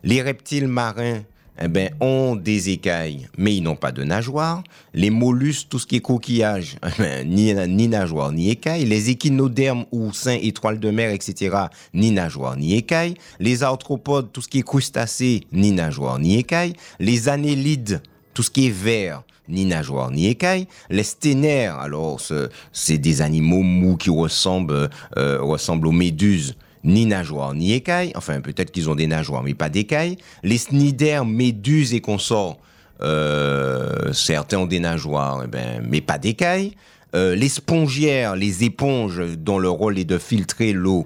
[0.04, 1.20] Les reptiles marins,
[1.62, 4.62] eh ben, ont des écailles, mais ils n'ont pas de nageoires.
[4.94, 8.86] Les mollusques, tout ce qui est coquillage, eh ben, ni, nageoires, ni écailles.
[8.86, 11.56] Les échinodermes, oursins, étoiles de mer, etc.,
[11.94, 13.14] ni nageoires, ni écailles.
[13.38, 16.72] Les arthropodes, tout ce qui est crustacés, ni nageoires, ni écailles.
[16.98, 18.00] Les annélides,
[18.32, 20.66] tout ce qui est vert, ni nageoires, ni écailles.
[20.88, 27.06] Les sténaires, alors, ce- c'est des animaux mous qui ressemblent, euh, ressemblent aux méduses ni
[27.06, 28.12] nageoires, ni écailles.
[28.14, 30.16] Enfin, peut-être qu'ils ont des nageoires, mais pas d'écailles.
[30.42, 32.58] Les cnidaires, méduses et consorts,
[33.02, 36.74] euh, certains ont des nageoires, eh ben, mais pas d'écailles.
[37.14, 41.04] Euh, les spongiaires, les éponges dont le rôle est de filtrer l'eau,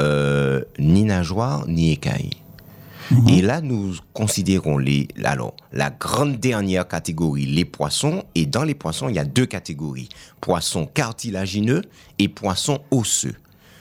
[0.00, 2.30] euh, ni nageoires, ni écailles.
[3.26, 8.24] Et là, nous considérons les, alors, la grande dernière catégorie, les poissons.
[8.34, 10.10] Et dans les poissons, il y a deux catégories.
[10.42, 11.82] Poissons cartilagineux
[12.18, 13.34] et poissons osseux.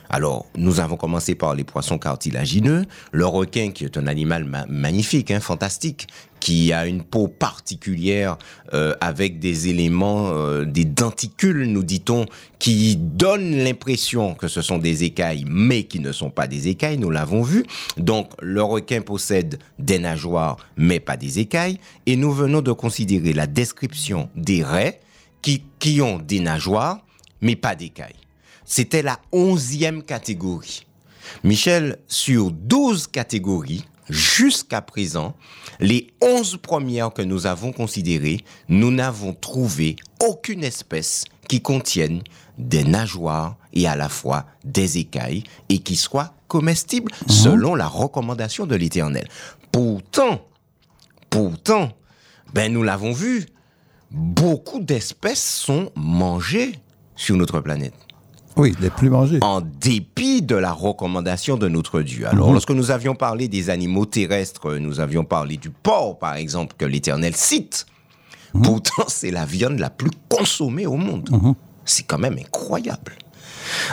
[0.09, 2.85] Alors, nous avons commencé par les poissons cartilagineux.
[3.11, 6.07] Le requin, qui est un animal ma- magnifique, hein, fantastique,
[6.39, 8.37] qui a une peau particulière
[8.73, 12.25] euh, avec des éléments, euh, des denticules, nous dit-on,
[12.59, 16.97] qui donnent l'impression que ce sont des écailles, mais qui ne sont pas des écailles,
[16.99, 17.65] nous l'avons vu.
[17.97, 21.79] Donc, le requin possède des nageoires, mais pas des écailles.
[22.05, 24.99] Et nous venons de considérer la description des raies
[25.41, 26.99] qui, qui ont des nageoires,
[27.41, 28.15] mais pas d'écailles.
[28.69, 30.85] C'était la onzième catégorie.
[31.45, 35.35] Michel, sur 12 catégories, jusqu'à présent,
[35.79, 42.21] les 11 premières que nous avons considérées, nous n'avons trouvé aucune espèce qui contienne
[42.57, 48.65] des nageoires et à la fois des écailles et qui soit comestible selon la recommandation
[48.65, 49.29] de l'Éternel.
[49.71, 50.45] Pourtant,
[51.29, 51.93] pourtant,
[52.53, 53.45] ben nous l'avons vu,
[54.11, 56.73] beaucoup d'espèces sont mangées
[57.15, 58.06] sur notre planète
[58.57, 59.39] Oui, les plus mangés.
[59.41, 62.27] en dépit de la recommandation de notre Dieu.
[62.27, 66.75] Alors, lorsque nous avions parlé des animaux terrestres, nous avions parlé du porc, par exemple,
[66.77, 67.85] que l'Éternel cite.
[68.63, 71.29] Pourtant, c'est la viande la plus consommée au monde.
[71.85, 73.13] C'est quand même incroyable.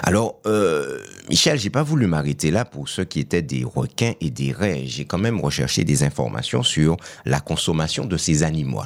[0.03, 4.31] Alors, euh, Michel, j'ai pas voulu m'arrêter là pour ceux qui étaient des requins et
[4.31, 4.85] des raies.
[4.87, 8.83] J'ai quand même recherché des informations sur la consommation de ces animaux.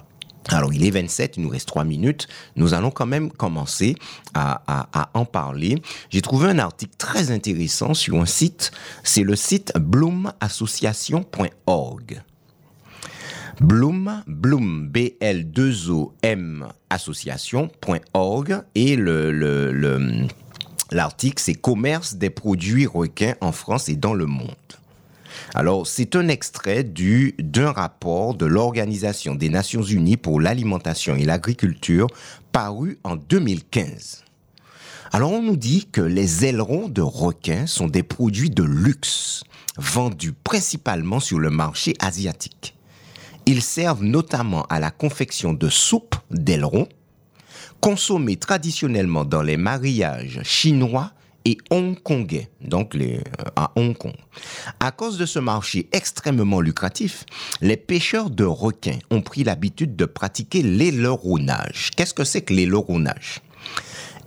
[0.50, 2.26] Alors, il est 27, il nous reste 3 minutes.
[2.56, 3.94] Nous allons quand même commencer
[4.34, 5.80] à, en parler.
[6.11, 8.70] J'ai trouvé un article très intéressant sur un site.
[9.04, 12.22] C'est le site bloomassociation.org.
[13.61, 18.62] Bloom, Bloom, B-L-2-O-M, association.org.
[18.74, 20.26] Et le, le, le-
[20.92, 24.54] l'article, c'est Commerce des produits requins en France et dans le monde.
[25.55, 31.24] Alors, c'est un extrait du, d'un rapport de l'Organisation des Nations Unies pour l'alimentation et
[31.24, 32.07] l'agriculture
[32.53, 34.24] paru en 2015.
[35.12, 39.42] Alors, on nous dit que les ailerons de requin sont des produits de luxe,
[39.77, 42.74] vendus principalement sur le marché asiatique.
[43.46, 46.88] Ils servent notamment à la confection de soupes d'ailerons,
[47.81, 51.12] consommés traditionnellement dans les mariages chinois
[51.44, 53.20] et hongkongais, donc euh,
[53.57, 54.14] à Hong Kong.
[54.81, 57.24] À cause de ce marché extrêmement lucratif,
[57.61, 61.90] les pêcheurs de requins ont pris l'habitude de pratiquer l'aileronnage.
[61.96, 63.40] Qu'est-ce que c'est que l'aileronnage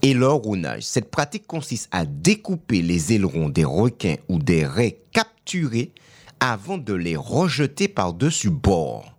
[0.02, 0.84] Aileronnage.
[0.84, 5.92] Cette pratique consiste à découper les ailerons des requins ou des raies capturés
[6.40, 9.15] avant de les rejeter par-dessus bord.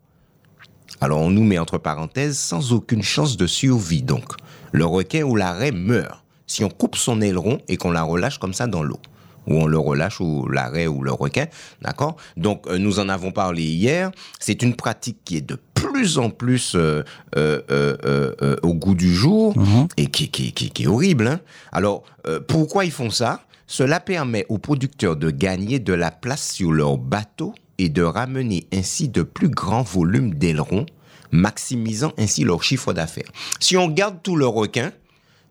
[1.00, 4.32] Alors on nous met entre parenthèses sans aucune chance de survie donc.
[4.72, 6.21] Le requin ou la raie meurt
[6.52, 9.00] si on coupe son aileron et qu'on la relâche comme ça dans l'eau.
[9.48, 11.46] où on le relâche ou l'arrêt ou le requin,
[11.84, 12.14] d'accord?
[12.36, 14.12] Donc euh, nous en avons parlé hier.
[14.38, 17.02] C'est une pratique qui est de plus en plus euh,
[17.36, 19.52] euh, au goût du jour
[19.96, 21.26] et qui, qui, qui, qui est horrible.
[21.26, 21.40] hein.
[21.72, 22.04] Alors
[22.46, 23.40] pourquoi ils font ça?
[23.66, 28.66] Cela permet aux producteurs de gagner de la place sur leur bateau et de ramener
[28.72, 30.86] ainsi de plus grands volumes d'ailerons,
[31.32, 33.30] maximisant ainsi leur chiffre d'affaires.
[33.58, 34.92] Si on garde tout le requin,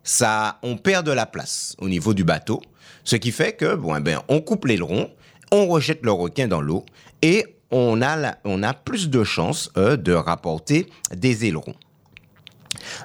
[0.03, 2.61] ça, on perd de la place au niveau du bateau,
[3.03, 5.09] ce qui fait que, bon, eh ben, on coupe l'aileron,
[5.51, 6.85] on rejette le requin dans l'eau
[7.21, 11.75] et on a, plus de chances euh, de rapporter des ailerons.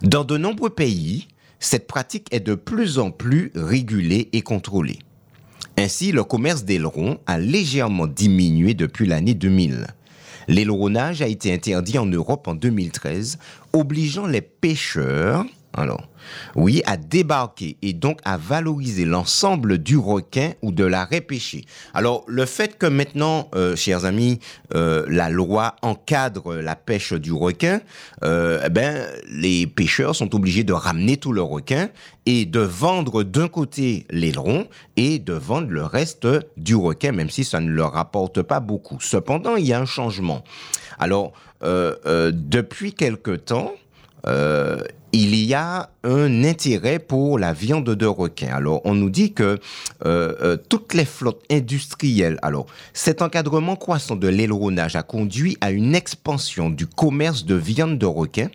[0.02, 1.28] Dans de nombreux pays,
[1.60, 4.98] cette pratique est de plus en plus régulée et contrôlée.
[5.78, 9.86] Ainsi, le commerce d'ailerons a légèrement diminué depuis l'année 2000.
[10.48, 13.38] L'aileronnage a été interdit en Europe en 2013,
[13.72, 15.44] obligeant les pêcheurs,
[15.76, 16.08] alors,
[16.54, 21.66] oui, à débarquer et donc à valoriser l'ensemble du requin ou de la pêchée.
[21.92, 24.40] Alors, le fait que maintenant, euh, chers amis,
[24.74, 27.80] euh, la loi encadre la pêche du requin,
[28.24, 31.90] euh, eh ben, les pêcheurs sont obligés de ramener tout le requin
[32.24, 34.66] et de vendre d'un côté l'aileron
[34.96, 38.98] et de vendre le reste du requin, même si ça ne leur rapporte pas beaucoup.
[39.00, 40.42] Cependant, il y a un changement.
[40.98, 43.72] Alors, depuis quelque temps,
[45.16, 48.48] il y a un intérêt pour la viande de requin.
[48.54, 49.58] Alors, on nous dit que
[50.04, 55.70] euh, euh, toutes les flottes industrielles, alors, cet encadrement croissant de l'aileronnage a conduit à
[55.70, 58.48] une expansion du commerce de viande de requin,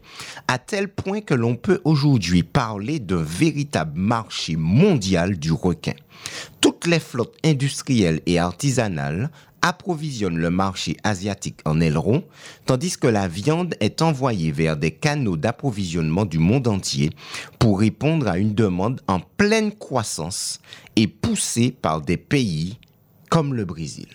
[0.47, 5.93] à tel point que l'on peut aujourd'hui parler d'un véritable marché mondial du requin.
[6.59, 9.32] Toutes les flottes industrielles et artisanales
[9.62, 12.24] approvisionnent le marché asiatique en aileron,
[12.66, 17.12] tandis que la viande est envoyée vers des canaux d'approvisionnement du monde entier
[17.59, 20.59] pour répondre à une demande en pleine croissance
[20.95, 22.78] et poussée par des pays
[23.30, 24.07] comme le Brésil.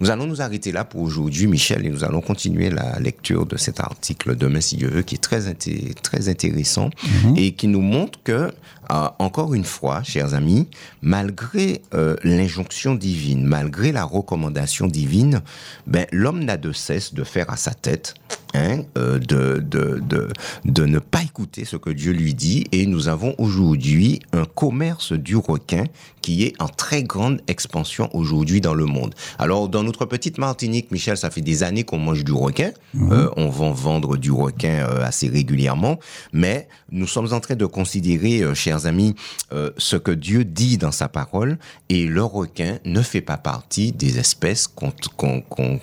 [0.00, 3.56] Nous allons nous arrêter là pour aujourd'hui, Michel, et nous allons continuer la lecture de
[3.56, 6.90] cet article demain, si Dieu veut, qui est très, inté- très intéressant
[7.36, 8.52] et qui nous montre que,
[8.90, 10.68] euh, encore une fois, chers amis,
[11.02, 15.42] malgré euh, l'injonction divine, malgré la recommandation divine,
[15.86, 18.14] ben, l'homme n'a de cesse de faire à sa tête,
[18.54, 20.28] hein, euh, de, de, de,
[20.64, 25.12] de ne pas écouter ce que Dieu lui dit, et nous avons aujourd'hui un commerce
[25.12, 25.84] du requin
[26.22, 29.14] qui est en très grande expansion aujourd'hui dans le monde.
[29.38, 32.72] Alors, dans notre petite Martinique, Michel, ça fait des années qu'on mange du requin.
[32.96, 35.98] Euh, on va vendre du requin assez régulièrement.
[36.32, 38.54] Mais nous sommes en train de considérer, euh,
[38.86, 39.14] amis,
[39.52, 41.58] euh, ce que Dieu dit dans sa parole.
[41.88, 44.68] Et le requin ne fait pas partie des espèces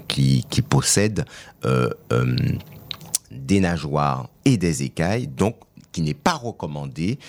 [0.07, 1.25] qui, possèdent
[1.65, 2.35] euh, euh,
[3.31, 5.55] des nageoires et des écailles, donc
[5.91, 7.19] qui n'est pas recommandé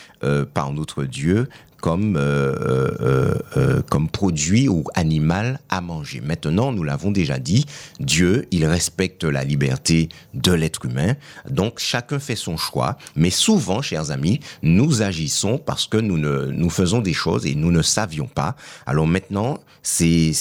[0.52, 1.48] par notre Dieu
[1.86, 2.52] comme, euh,
[3.00, 6.20] euh, euh, comme produit ou animal à manger.
[6.20, 7.64] Maintenant, nous l'avons déjà dit,
[8.00, 11.14] Dieu, il respecte la liberté de l'être humain,
[11.48, 16.46] donc chacun fait son choix, mais souvent, chers amis, nous agissons parce que nous, ne,
[16.46, 18.56] nous faisons des choses et nous ne savions pas.
[18.84, 20.32] Alors maintenant, c'est,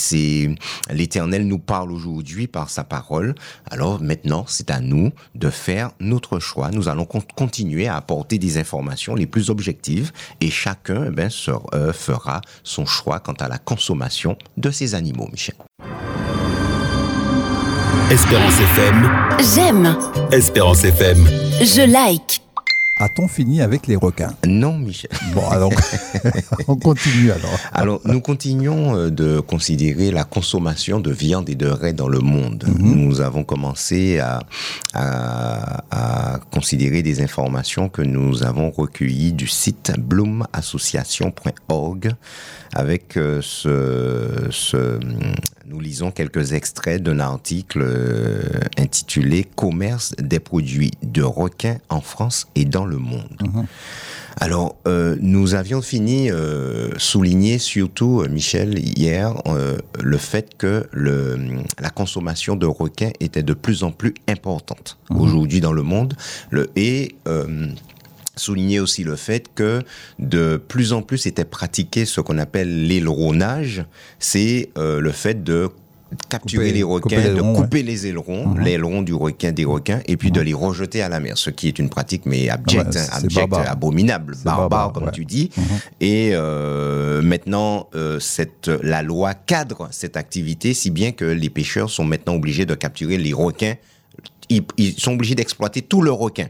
[0.90, 3.36] l'Éternel nous parle aujourd'hui par sa parole.
[3.70, 6.72] Alors maintenant, c'est à nous de faire notre choix.
[6.72, 11.30] Nous allons con- continuer à apporter des informations les plus objectives et chacun eh ben,
[11.94, 15.56] fera son choix quant à la consommation de ces animaux, Michel.
[18.12, 19.10] Espérance FM,
[19.56, 19.98] J'aime.
[20.32, 21.26] Espérance FM.
[21.60, 22.45] Je like.
[22.98, 25.10] A-t-on fini avec les requins Non, Michel.
[25.34, 25.70] Bon, alors,
[26.70, 27.52] on continue alors.
[27.74, 32.20] Alors, nous continuons euh, de considérer la consommation de viande et de raie dans le
[32.20, 32.64] monde.
[32.80, 34.40] Nous avons commencé à,
[34.94, 42.14] à, à considérer des informations que nous avons recueillies du site bloomassociation.org
[42.74, 44.98] avec euh, ce, ce,
[45.68, 48.42] nous lisons quelques extraits d'un article euh,
[48.78, 53.38] intitulé Commerce des produits de requins en France et dans le monde.
[54.38, 59.34] Alors, euh, nous avions fini euh, souligner surtout, euh, Michel, hier,
[60.00, 61.40] le fait que le,
[61.80, 66.16] la consommation de requins était de plus en plus importante aujourd'hui dans le monde.
[66.50, 67.16] Le, et
[68.36, 69.82] souligner aussi le fait que
[70.20, 73.86] de plus en plus était pratiqué ce qu'on appelle l'aileronnage,
[74.20, 75.70] c'est euh, le fait de
[76.30, 80.16] capturer Couper- les couper requins, de couper les ailerons, l'aileron du requin des requins, et
[80.18, 82.98] puis de les rejeter à la mer, ce qui est une pratique mais abjecte, Ouais,
[83.02, 85.12] hein, abjecte, abominable, barbare, barbare, comme ouais.
[85.12, 85.50] tu dis.
[86.00, 91.90] Et euh, maintenant, euh, cette, la loi cadre cette activité, si bien que les pêcheurs
[91.90, 93.76] sont maintenant obligés de capturer les requins
[94.50, 96.48] ils, ils sont obligés d'exploiter tout le requin.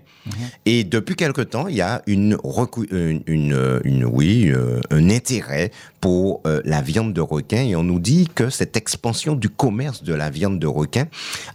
[0.66, 5.10] Et depuis quelque temps, il y a une, recou- une, une, une- oui, euh, un
[5.10, 5.72] intérêt
[6.02, 7.64] pour euh, la viande de requin.
[7.64, 11.06] Et on nous dit que cette expansion du commerce de la viande de requin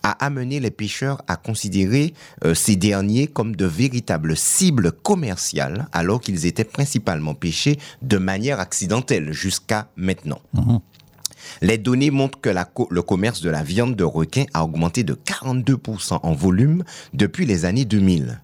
[0.02, 2.14] a amené les pêcheurs à considérer
[2.44, 8.60] euh, ces derniers comme de véritables cibles commerciales, alors qu'ils étaient principalement pêchés de manière
[8.60, 10.40] accidentelle jusqu'à maintenant.
[11.62, 15.04] Les données montrent que la co- le commerce de la viande de requin a augmenté
[15.04, 18.40] de 42% en volume depuis les années 2000.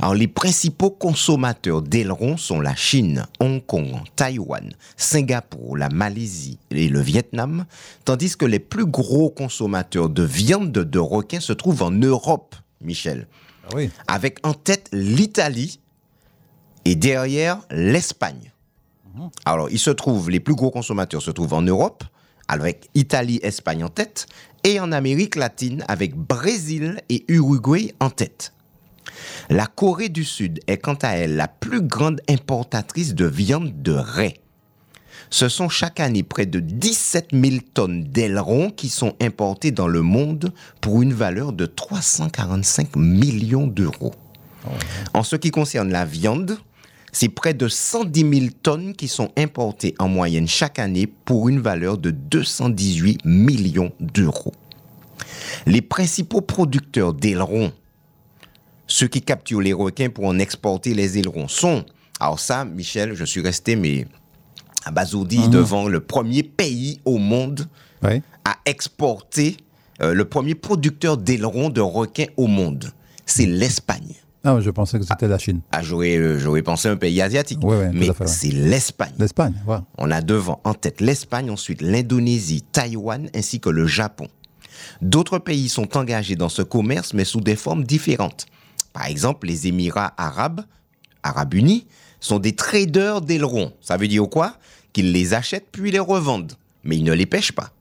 [0.00, 6.88] Alors, les principaux consommateurs d'ailerons sont la Chine, Hong Kong, Taïwan, Singapour, la Malaisie et
[6.88, 7.64] le Vietnam,
[8.04, 13.26] tandis que les plus gros consommateurs de viande de requin se trouvent en Europe, Michel,
[13.64, 13.90] Ah oui.
[14.06, 15.80] avec en tête l'Italie
[16.84, 18.52] et derrière l'Espagne.
[19.46, 22.04] Alors, il se trouve, les plus gros consommateurs se trouvent en Europe,
[22.48, 24.26] avec Italie, Espagne en tête,
[24.64, 28.52] et en Amérique latine, avec Brésil et Uruguay en tête.
[29.48, 33.92] La Corée du Sud est quant à elle la plus grande importatrice de viande de
[33.92, 34.40] raie.
[35.30, 40.02] Ce sont chaque année près de 17 000 tonnes d'ailerons qui sont importés dans le
[40.02, 44.14] monde pour une valeur de 345 millions d'euros.
[45.14, 46.58] En ce qui concerne la viande,
[47.18, 51.60] c'est près de 110 000 tonnes qui sont importées en moyenne chaque année pour une
[51.60, 54.52] valeur de 218 millions d'euros.
[55.64, 57.72] Les principaux producteurs d'ailerons,
[58.86, 61.86] ceux qui capturent les requins pour en exporter les ailerons, sont,
[62.20, 64.06] alors ça, Michel, je suis resté mais
[64.84, 67.66] abasourdi devant le premier pays au monde
[68.02, 68.20] Oui.
[68.44, 69.56] à exporter,
[70.02, 72.92] euh, le premier producteur d'ailerons de requins au monde.
[73.24, 74.16] C'est l'Espagne.
[74.46, 75.60] Non, je pensais que c'était la Chine.
[75.72, 77.58] Ah, j'aurais, euh, j'aurais pensé un pays asiatique.
[77.64, 78.26] Mais ouais.
[78.26, 79.12] c'est l'Espagne.
[79.18, 79.84] L'Espagne, voilà.
[79.98, 84.28] On a devant en tête l'Espagne, ensuite l'Indonésie, Taïwan ainsi que le Japon.
[85.02, 88.46] D'autres pays sont engagés dans ce commerce, mais sous des formes différentes.
[88.92, 90.60] Par exemple, les Émirats arabes,
[91.24, 91.88] Arabes Unis,
[92.20, 93.72] sont des traders d'ailerons.
[93.80, 94.54] Ça veut dire quoi?
[94.92, 96.52] Qu'ils les achètent puis les revendent,
[96.84, 97.72] mais ils ne les pêchent pas.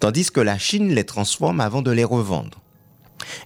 [0.00, 2.61] Tandis que la Chine les transforme avant de les revendre.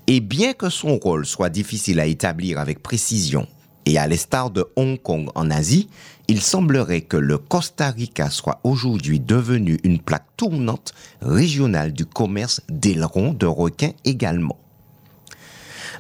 [0.07, 3.47] Et bien que son rôle soit difficile à établir avec précision,
[3.89, 5.89] et à l'instar de Hong Kong en Asie,
[6.27, 12.63] il semblerait que le Costa Rica soit aujourd'hui devenu une plaque tournante régionale du commerce
[12.69, 14.59] d'ailerons de requins également.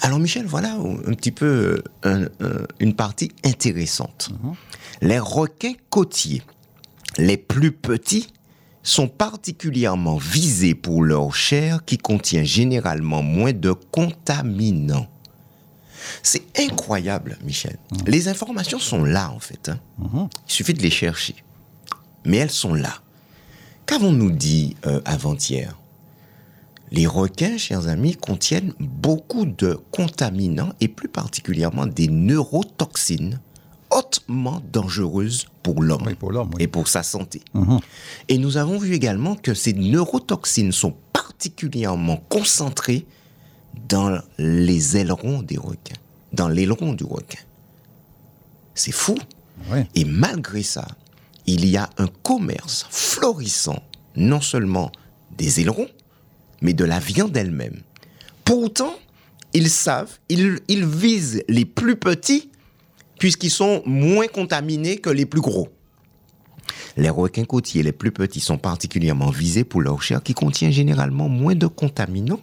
[0.03, 4.31] Alors Michel, voilà un petit peu euh, un- un- une partie intéressante.
[5.01, 6.43] Les requins côtiers,
[7.19, 8.27] les plus petits,
[8.87, 15.09] sont particulièrement visés pour leur chair qui contient généralement moins de contaminants.
[16.23, 17.79] C'est incroyable, Michel.
[18.07, 19.71] Les informations sont là, en fait.
[19.71, 19.81] hein.
[20.47, 21.35] Il suffit de les chercher.
[22.25, 22.95] Mais elles sont là.
[23.87, 25.77] Qu'avons-nous dit euh, avant-hier?
[26.93, 33.41] Les requins, chers amis, contiennent beaucoup de contaminants et plus particulièrement des neurotoxines
[33.97, 36.57] hautement dangereuses pour l'homme Oui, oui.
[36.61, 37.41] et pour sa santé.
[38.29, 43.07] Et nous avons vu également que ces neurotoxines sont particulièrement concentrées
[43.89, 45.97] dans les ailerons des requins,
[46.33, 47.39] dans l'aileron du requin.
[48.75, 49.17] C'est fou.
[49.71, 49.81] Oui.
[49.95, 50.87] Et malgré ça,
[51.47, 53.83] il y a un commerce florissant,
[54.17, 54.93] non seulement
[55.37, 55.89] des ailerons,
[56.61, 57.81] mais de la viande elle-même.
[58.45, 58.95] Pourtant,
[59.55, 62.51] ils savent, ils, ils visent les plus petits,
[63.19, 65.69] puisqu'ils sont moins contaminés que les plus gros.
[66.97, 71.29] Les requins côtiers les plus petits sont particulièrement visés pour leur chair qui contient généralement
[71.29, 72.41] moins de contaminants,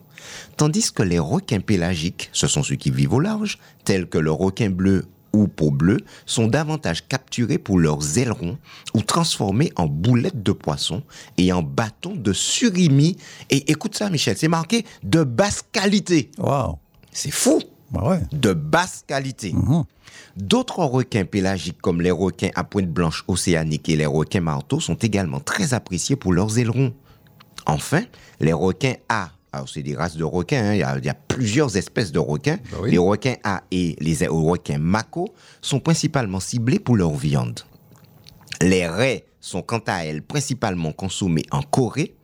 [0.57, 4.32] tandis que les requins pélagiques, ce sont ceux qui vivent au large, tels que le
[4.32, 5.97] requin bleu ou peau bleue,
[6.28, 8.59] sont davantage capturés pour leurs ailerons
[8.93, 11.01] ou transformés en boulettes de poisson
[11.38, 13.17] et en bâtons de surimi.
[13.49, 16.30] Et écoute ça, Michel, c'est marqué de basse qualité.
[16.38, 16.78] Waouh.
[17.11, 17.59] C'est fou
[17.94, 18.20] Bah ouais.
[18.32, 19.54] de basse qualité.
[20.36, 24.96] D'autres requins pélagiques comme les requins à pointe blanche océanique et les requins marteaux sont
[24.96, 26.94] également très appréciés pour leurs ailerons.
[27.68, 28.02] Enfin,
[28.39, 31.10] les requins A, alors c'est des races de requins, hein, il y, a, il y
[31.10, 32.58] a plusieurs espèces de requins.
[32.72, 32.91] Bah oui.
[32.91, 37.60] Les requins A et les requins mako sont principalement ciblés pour leur viande.
[38.62, 42.16] Les raies sont quant à elles principalement consommées en Corée,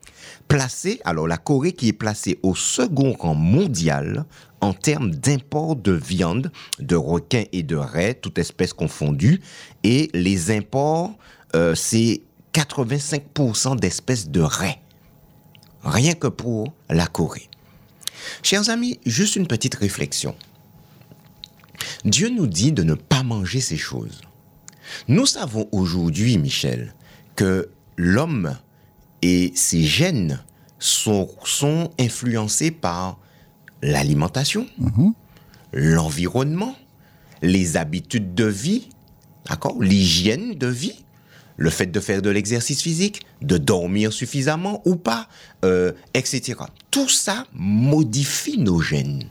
[0.48, 4.26] placées, alors la Corée qui est placée au second rang mondial
[4.62, 9.42] en termes d'import de viande, de requins et de raies, toutes espèces confondues,
[9.84, 11.14] et les imports,
[11.56, 12.22] euh, c'est
[12.54, 14.80] 85% d'espèces de raies.
[15.84, 17.50] Rien que pour la Corée.
[18.44, 20.36] Chers amis, juste une petite réflexion.
[22.04, 24.22] Dieu nous dit de ne pas manger ces choses.
[25.08, 26.94] Nous savons aujourd'hui, Michel,
[27.36, 28.58] que l'homme
[29.22, 30.42] et ses gènes
[30.80, 33.20] sont, sont influencés par
[33.82, 34.68] l'alimentation,
[35.74, 36.76] l'environnement,
[37.42, 38.90] les habitudes de vie,
[39.50, 41.04] d'accord, l'hygiène de vie,
[41.58, 45.28] le fait de faire de l'exercice physique, de dormir suffisamment ou pas,
[45.66, 46.60] euh, etc.
[46.92, 49.30] Tout ça modifie nos gènes.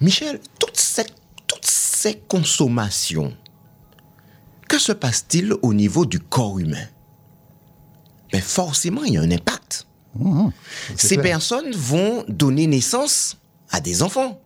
[0.00, 0.40] Michel,
[0.82, 1.04] ces,
[1.46, 3.36] toutes ces consommations,
[4.68, 6.86] que se passe-t-il au niveau du corps humain?
[8.32, 9.86] Ben Forcément, il y a un impact.
[10.96, 11.22] Ces clair.
[11.32, 13.38] personnes vont donner naissance
[13.70, 14.40] à des enfants.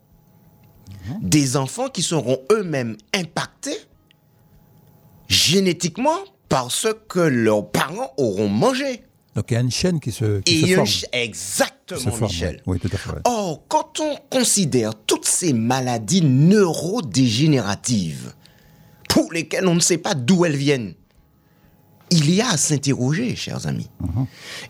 [1.22, 3.76] Des enfants qui seront eux-mêmes impactés
[5.28, 6.18] génétiquement
[6.48, 9.02] par ce que leurs parents auront mangé.
[9.34, 10.88] Donc il y a une chaîne qui se, qui Et forme.
[11.12, 12.62] exactement, Qui se forme, Michel.
[12.66, 13.10] Oui, tout à fait.
[13.10, 13.20] ouais.
[13.24, 18.32] Or, quand on considère toutes ces maladies neurodégénératives
[19.08, 20.94] pour lesquelles on ne sait pas d'où elles viennent,
[22.10, 23.88] il y a à s'interroger, chers amis.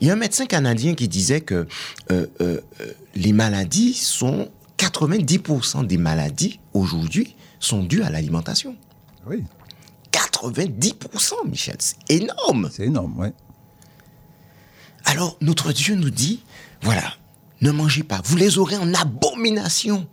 [0.01, 1.66] Il y a un médecin canadien qui disait que
[2.11, 8.76] euh, euh, euh, les maladies sont 90% des maladies aujourd'hui sont dues à l'alimentation.
[9.26, 9.43] Oui,
[10.12, 12.70] 90%, Michel, c'est énorme.
[12.72, 13.32] c'est énorme, ouais.
[15.05, 16.43] Alors notre Dieu nous dit,
[16.82, 17.14] voilà,
[17.61, 20.07] ne mangez pas, vous les aurez en abomination.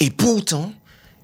[0.00, 0.72] Et pourtant,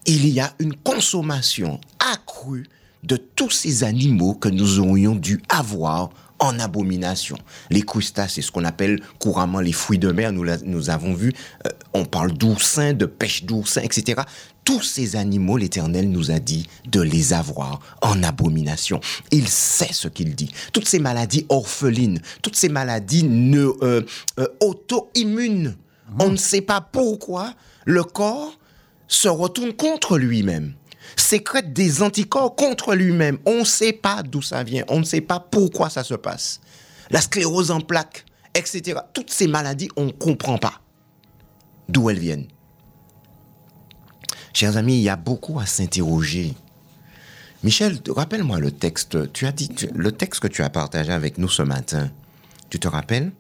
[0.06, 2.66] il y a une consommation accrue
[3.02, 7.36] de tous ces animaux que nous aurions dû avoir en abomination.
[7.70, 11.32] Les crustacés, c'est ce qu'on appelle couramment les fruits de mer, nous, avons vu,
[11.66, 14.22] euh, on parle d'oursins, de pêche d'oursins, etc.
[14.64, 19.00] Tous ces animaux, l'Éternel nous a dit de les avoir en abomination.
[19.30, 20.50] Il sait ce qu'il dit.
[20.72, 24.02] Toutes ces maladies orphelines, toutes ces maladies euh,
[24.38, 25.76] euh, auto-immunes,
[26.18, 28.58] on ne sait pas pourquoi le corps
[29.08, 30.74] se retourne contre lui-même,
[31.16, 33.38] sécrète des anticorps contre lui-même.
[33.46, 36.60] On ne sait pas d'où ça vient, on ne sait pas pourquoi ça se passe.
[37.10, 39.00] La sclérose en plaques, etc.
[39.12, 40.80] Toutes ces maladies, on ne comprend pas
[41.88, 42.46] d'où elles viennent.
[44.52, 46.54] Chers amis, il y a beaucoup à s'interroger.
[47.62, 49.32] Michel, rappelle-moi le texte.
[49.32, 52.10] Tu as dit tu- le texte que tu as partagé avec nous ce matin.
[52.70, 53.32] Tu te rappelles?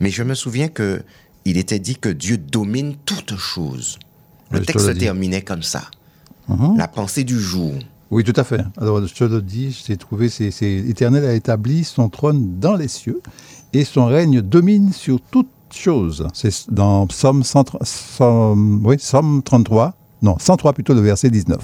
[0.00, 1.02] Mais je me souviens que
[1.44, 3.98] il était dit que Dieu domine toutes choses.
[4.50, 5.90] Le texte se terminait comme ça.
[6.76, 7.72] La pensée du jour.
[8.10, 8.60] Oui, tout à fait.
[8.78, 12.88] Alors, je te le dis, j'ai trouvé, c'est, l'Éternel a établi son trône dans les
[12.88, 13.22] cieux
[13.72, 16.26] et son règne domine sur toutes choses.
[16.34, 21.58] C'est dans Psaume, 130 Psaume- oui, Psaume 33, non, 103 plutôt, le verset 19.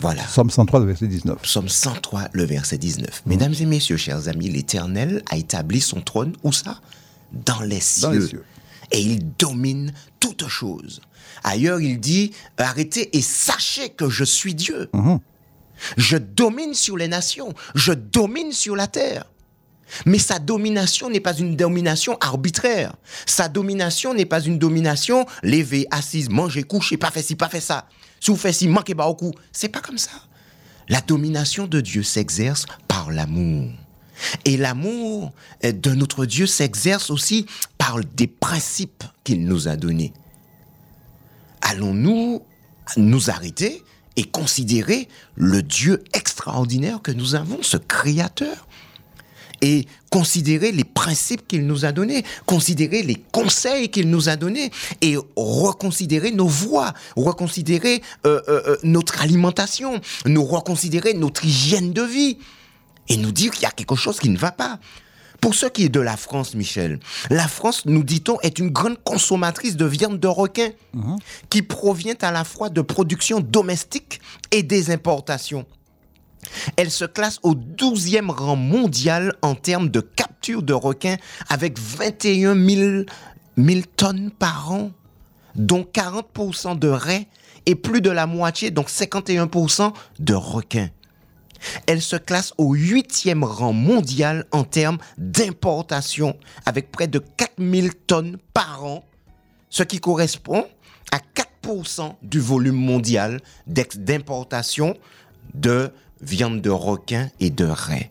[0.00, 0.22] Voilà.
[0.24, 1.38] Psaume 103, le verset 19.
[1.40, 3.22] Psaume 103, le verset 19.
[3.26, 6.80] Mesdames et messieurs, chers amis, l'Éternel a établi son trône, où ça?
[7.32, 8.02] Dans les cieux.
[8.02, 8.44] Dans les cieux.
[8.90, 11.00] Et il domine toutes choses.
[11.44, 14.90] Ailleurs, il dit, arrêtez et sachez que je suis Dieu.
[15.96, 19.24] Je domine sur les nations, je domine sur la terre.
[20.04, 22.94] Mais sa domination n'est pas une domination arbitraire.
[23.26, 27.60] Sa domination n'est pas une domination levée, assise, manger, coucher, pas fait ci, pas fait
[27.60, 27.88] ça.
[28.20, 29.32] Si vous faites ci, manquez pas au coup.
[29.52, 30.10] C'est pas comme ça.
[30.88, 33.70] La domination de Dieu s'exerce par l'amour.
[34.44, 35.32] Et l'amour
[35.64, 37.46] euh, de notre Dieu s'exerce aussi
[37.76, 40.12] par des principes qu'il nous a donnés.
[41.60, 42.42] Allons-nous
[42.96, 43.82] nous arrêter
[44.16, 48.66] et considérer le Dieu extraordinaire que nous avons, ce Créateur?
[49.60, 54.70] Et considérer les principes qu'il nous a donnés, considérer les conseils qu'il nous a donnés
[55.00, 62.38] et reconsidérer nos voies, reconsidérer euh, euh, notre alimentation, nous reconsidérer notre hygiène de vie
[63.08, 64.78] et nous dire qu'il y a quelque chose qui ne va pas.
[65.40, 66.98] Pour ce qui est de la France, Michel,
[67.30, 70.70] la France, nous dit-on, est une grande consommatrice de viande de requin
[71.48, 75.64] qui provient à la fois de production domestique et des importations.
[76.76, 81.16] Elle se classe au 12e rang mondial en termes de capture de requins
[81.48, 83.04] avec 21 000,
[83.56, 84.90] 000 tonnes par an,
[85.54, 87.28] dont 40% de raies
[87.66, 90.88] et plus de la moitié, donc 51% de requins.
[91.86, 96.36] Elle se classe au 8e rang mondial en termes d'importation
[96.66, 99.04] avec près de 4 000 tonnes par an,
[99.70, 100.66] ce qui correspond
[101.12, 104.96] à 4% du volume mondial d'importation
[105.54, 105.90] de
[106.20, 108.10] viande de requin et de raie.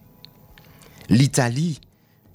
[1.10, 1.80] L'Italie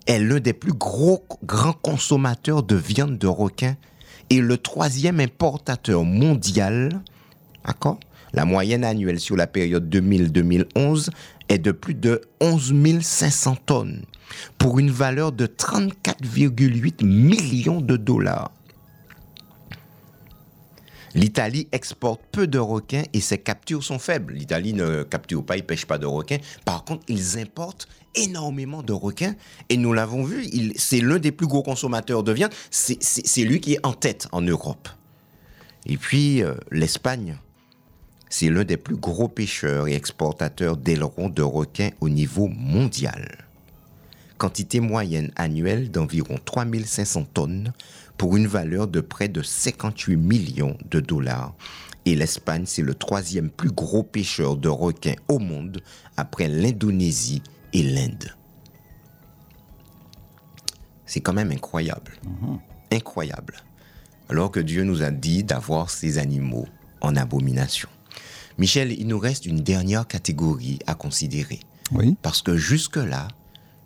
[0.06, 3.76] est l'un des plus gros grands consommateurs de viande de requin
[4.30, 7.02] et le troisième importateur mondial.
[7.64, 8.00] D'accord?
[8.32, 11.10] La moyenne annuelle sur la période 2000-2011
[11.48, 14.04] est de plus de 11 500 tonnes
[14.58, 18.50] pour une valeur de 34,8 millions de dollars.
[21.14, 24.32] L'Italie exporte peu de requins et ses captures sont faibles.
[24.32, 26.38] L'Italie ne capture pas, ils pêchent pas de requins.
[26.64, 29.34] Par contre, ils importent énormément de requins
[29.68, 32.52] et nous l'avons vu, c'est l'un des plus gros consommateurs de viande.
[32.70, 34.88] C'est lui qui est en tête en Europe.
[35.84, 37.36] Et puis, euh, l'Espagne,
[38.32, 43.44] c'est l'un des plus gros pêcheurs et exportateurs d'ailerons de requins au niveau mondial.
[44.38, 47.74] Quantité moyenne annuelle d'environ 3500 tonnes
[48.16, 51.54] pour une valeur de près de 58 millions de dollars.
[52.06, 55.82] Et l'Espagne, c'est le troisième plus gros pêcheur de requins au monde
[56.16, 57.42] après l'Indonésie
[57.74, 58.34] et l'Inde.
[61.04, 62.12] C'est quand même incroyable.
[62.90, 63.62] Incroyable.
[64.30, 66.66] Alors que Dieu nous a dit d'avoir ces animaux
[67.02, 67.90] en abomination.
[68.58, 71.60] Michel, il nous reste une dernière catégorie à considérer.
[71.92, 72.16] Oui.
[72.22, 73.28] Parce que jusque-là,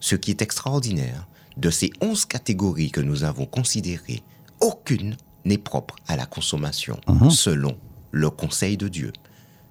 [0.01, 4.23] ce qui est extraordinaire, de ces 11 catégories que nous avons considérées,
[4.61, 7.01] aucune n'est propre à la consommation,
[7.31, 7.77] selon
[8.11, 9.13] le conseil de Dieu.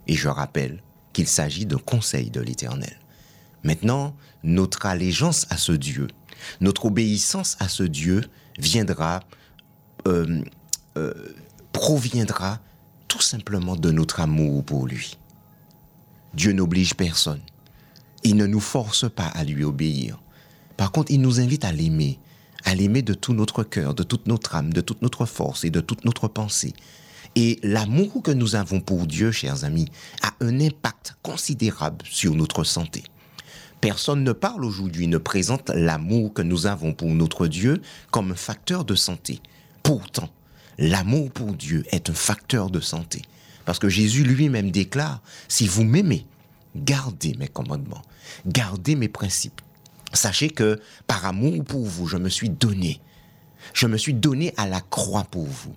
[0.07, 0.81] Et je rappelle
[1.13, 2.97] qu'il s'agit d'un conseil de l'Éternel.
[3.63, 6.07] Maintenant, notre allégeance à ce Dieu,
[6.61, 8.21] notre obéissance à ce Dieu
[8.57, 9.21] viendra,
[10.07, 10.43] euh,
[10.97, 11.13] euh,
[11.71, 12.59] proviendra
[13.15, 15.17] tout simplement de notre amour pour lui.
[16.33, 17.39] Dieu n'oblige personne.
[18.25, 20.19] Il ne nous force pas à lui obéir.
[20.75, 22.19] Par contre, il nous invite à l'aimer,
[22.65, 25.69] à l'aimer de tout notre cœur, de toute notre âme, de toute notre force et
[25.69, 26.73] de toute notre pensée.
[27.37, 29.87] Et l'amour que nous avons pour Dieu, chers amis,
[30.21, 33.05] a un impact considérable sur notre santé.
[33.79, 38.35] Personne ne parle aujourd'hui, ne présente l'amour que nous avons pour notre Dieu comme un
[38.35, 39.39] facteur de santé.
[39.83, 40.29] Pourtant,
[40.77, 43.21] l'amour pour Dieu est un facteur de santé.
[43.65, 46.25] Parce que Jésus lui-même déclare, si vous m'aimez,
[46.75, 48.03] gardez mes commandements,
[48.45, 49.61] gardez mes principes.
[50.13, 53.01] Sachez que par amour pour vous, je me suis donné.
[53.73, 55.75] Je me suis donné à la croix pour vous.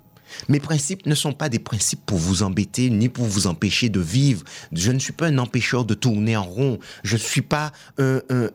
[0.48, 4.00] Mes principes ne sont pas des principes pour vous embêter ni pour vous empêcher de
[4.00, 4.44] vivre.
[4.72, 6.78] Je ne suis pas un empêcheur de tourner en rond.
[7.02, 8.50] Je ne suis pas euh, euh,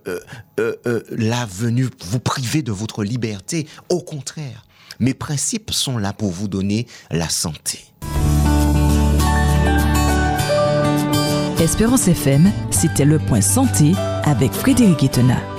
[0.59, 3.67] euh, là venu vous priver de votre liberté.
[3.89, 4.65] Au contraire,
[4.99, 7.85] mes principes sont là pour vous donner la santé.
[11.59, 13.93] Espérance FM, c'était le point santé
[14.25, 15.52] avec Frédéric Etena.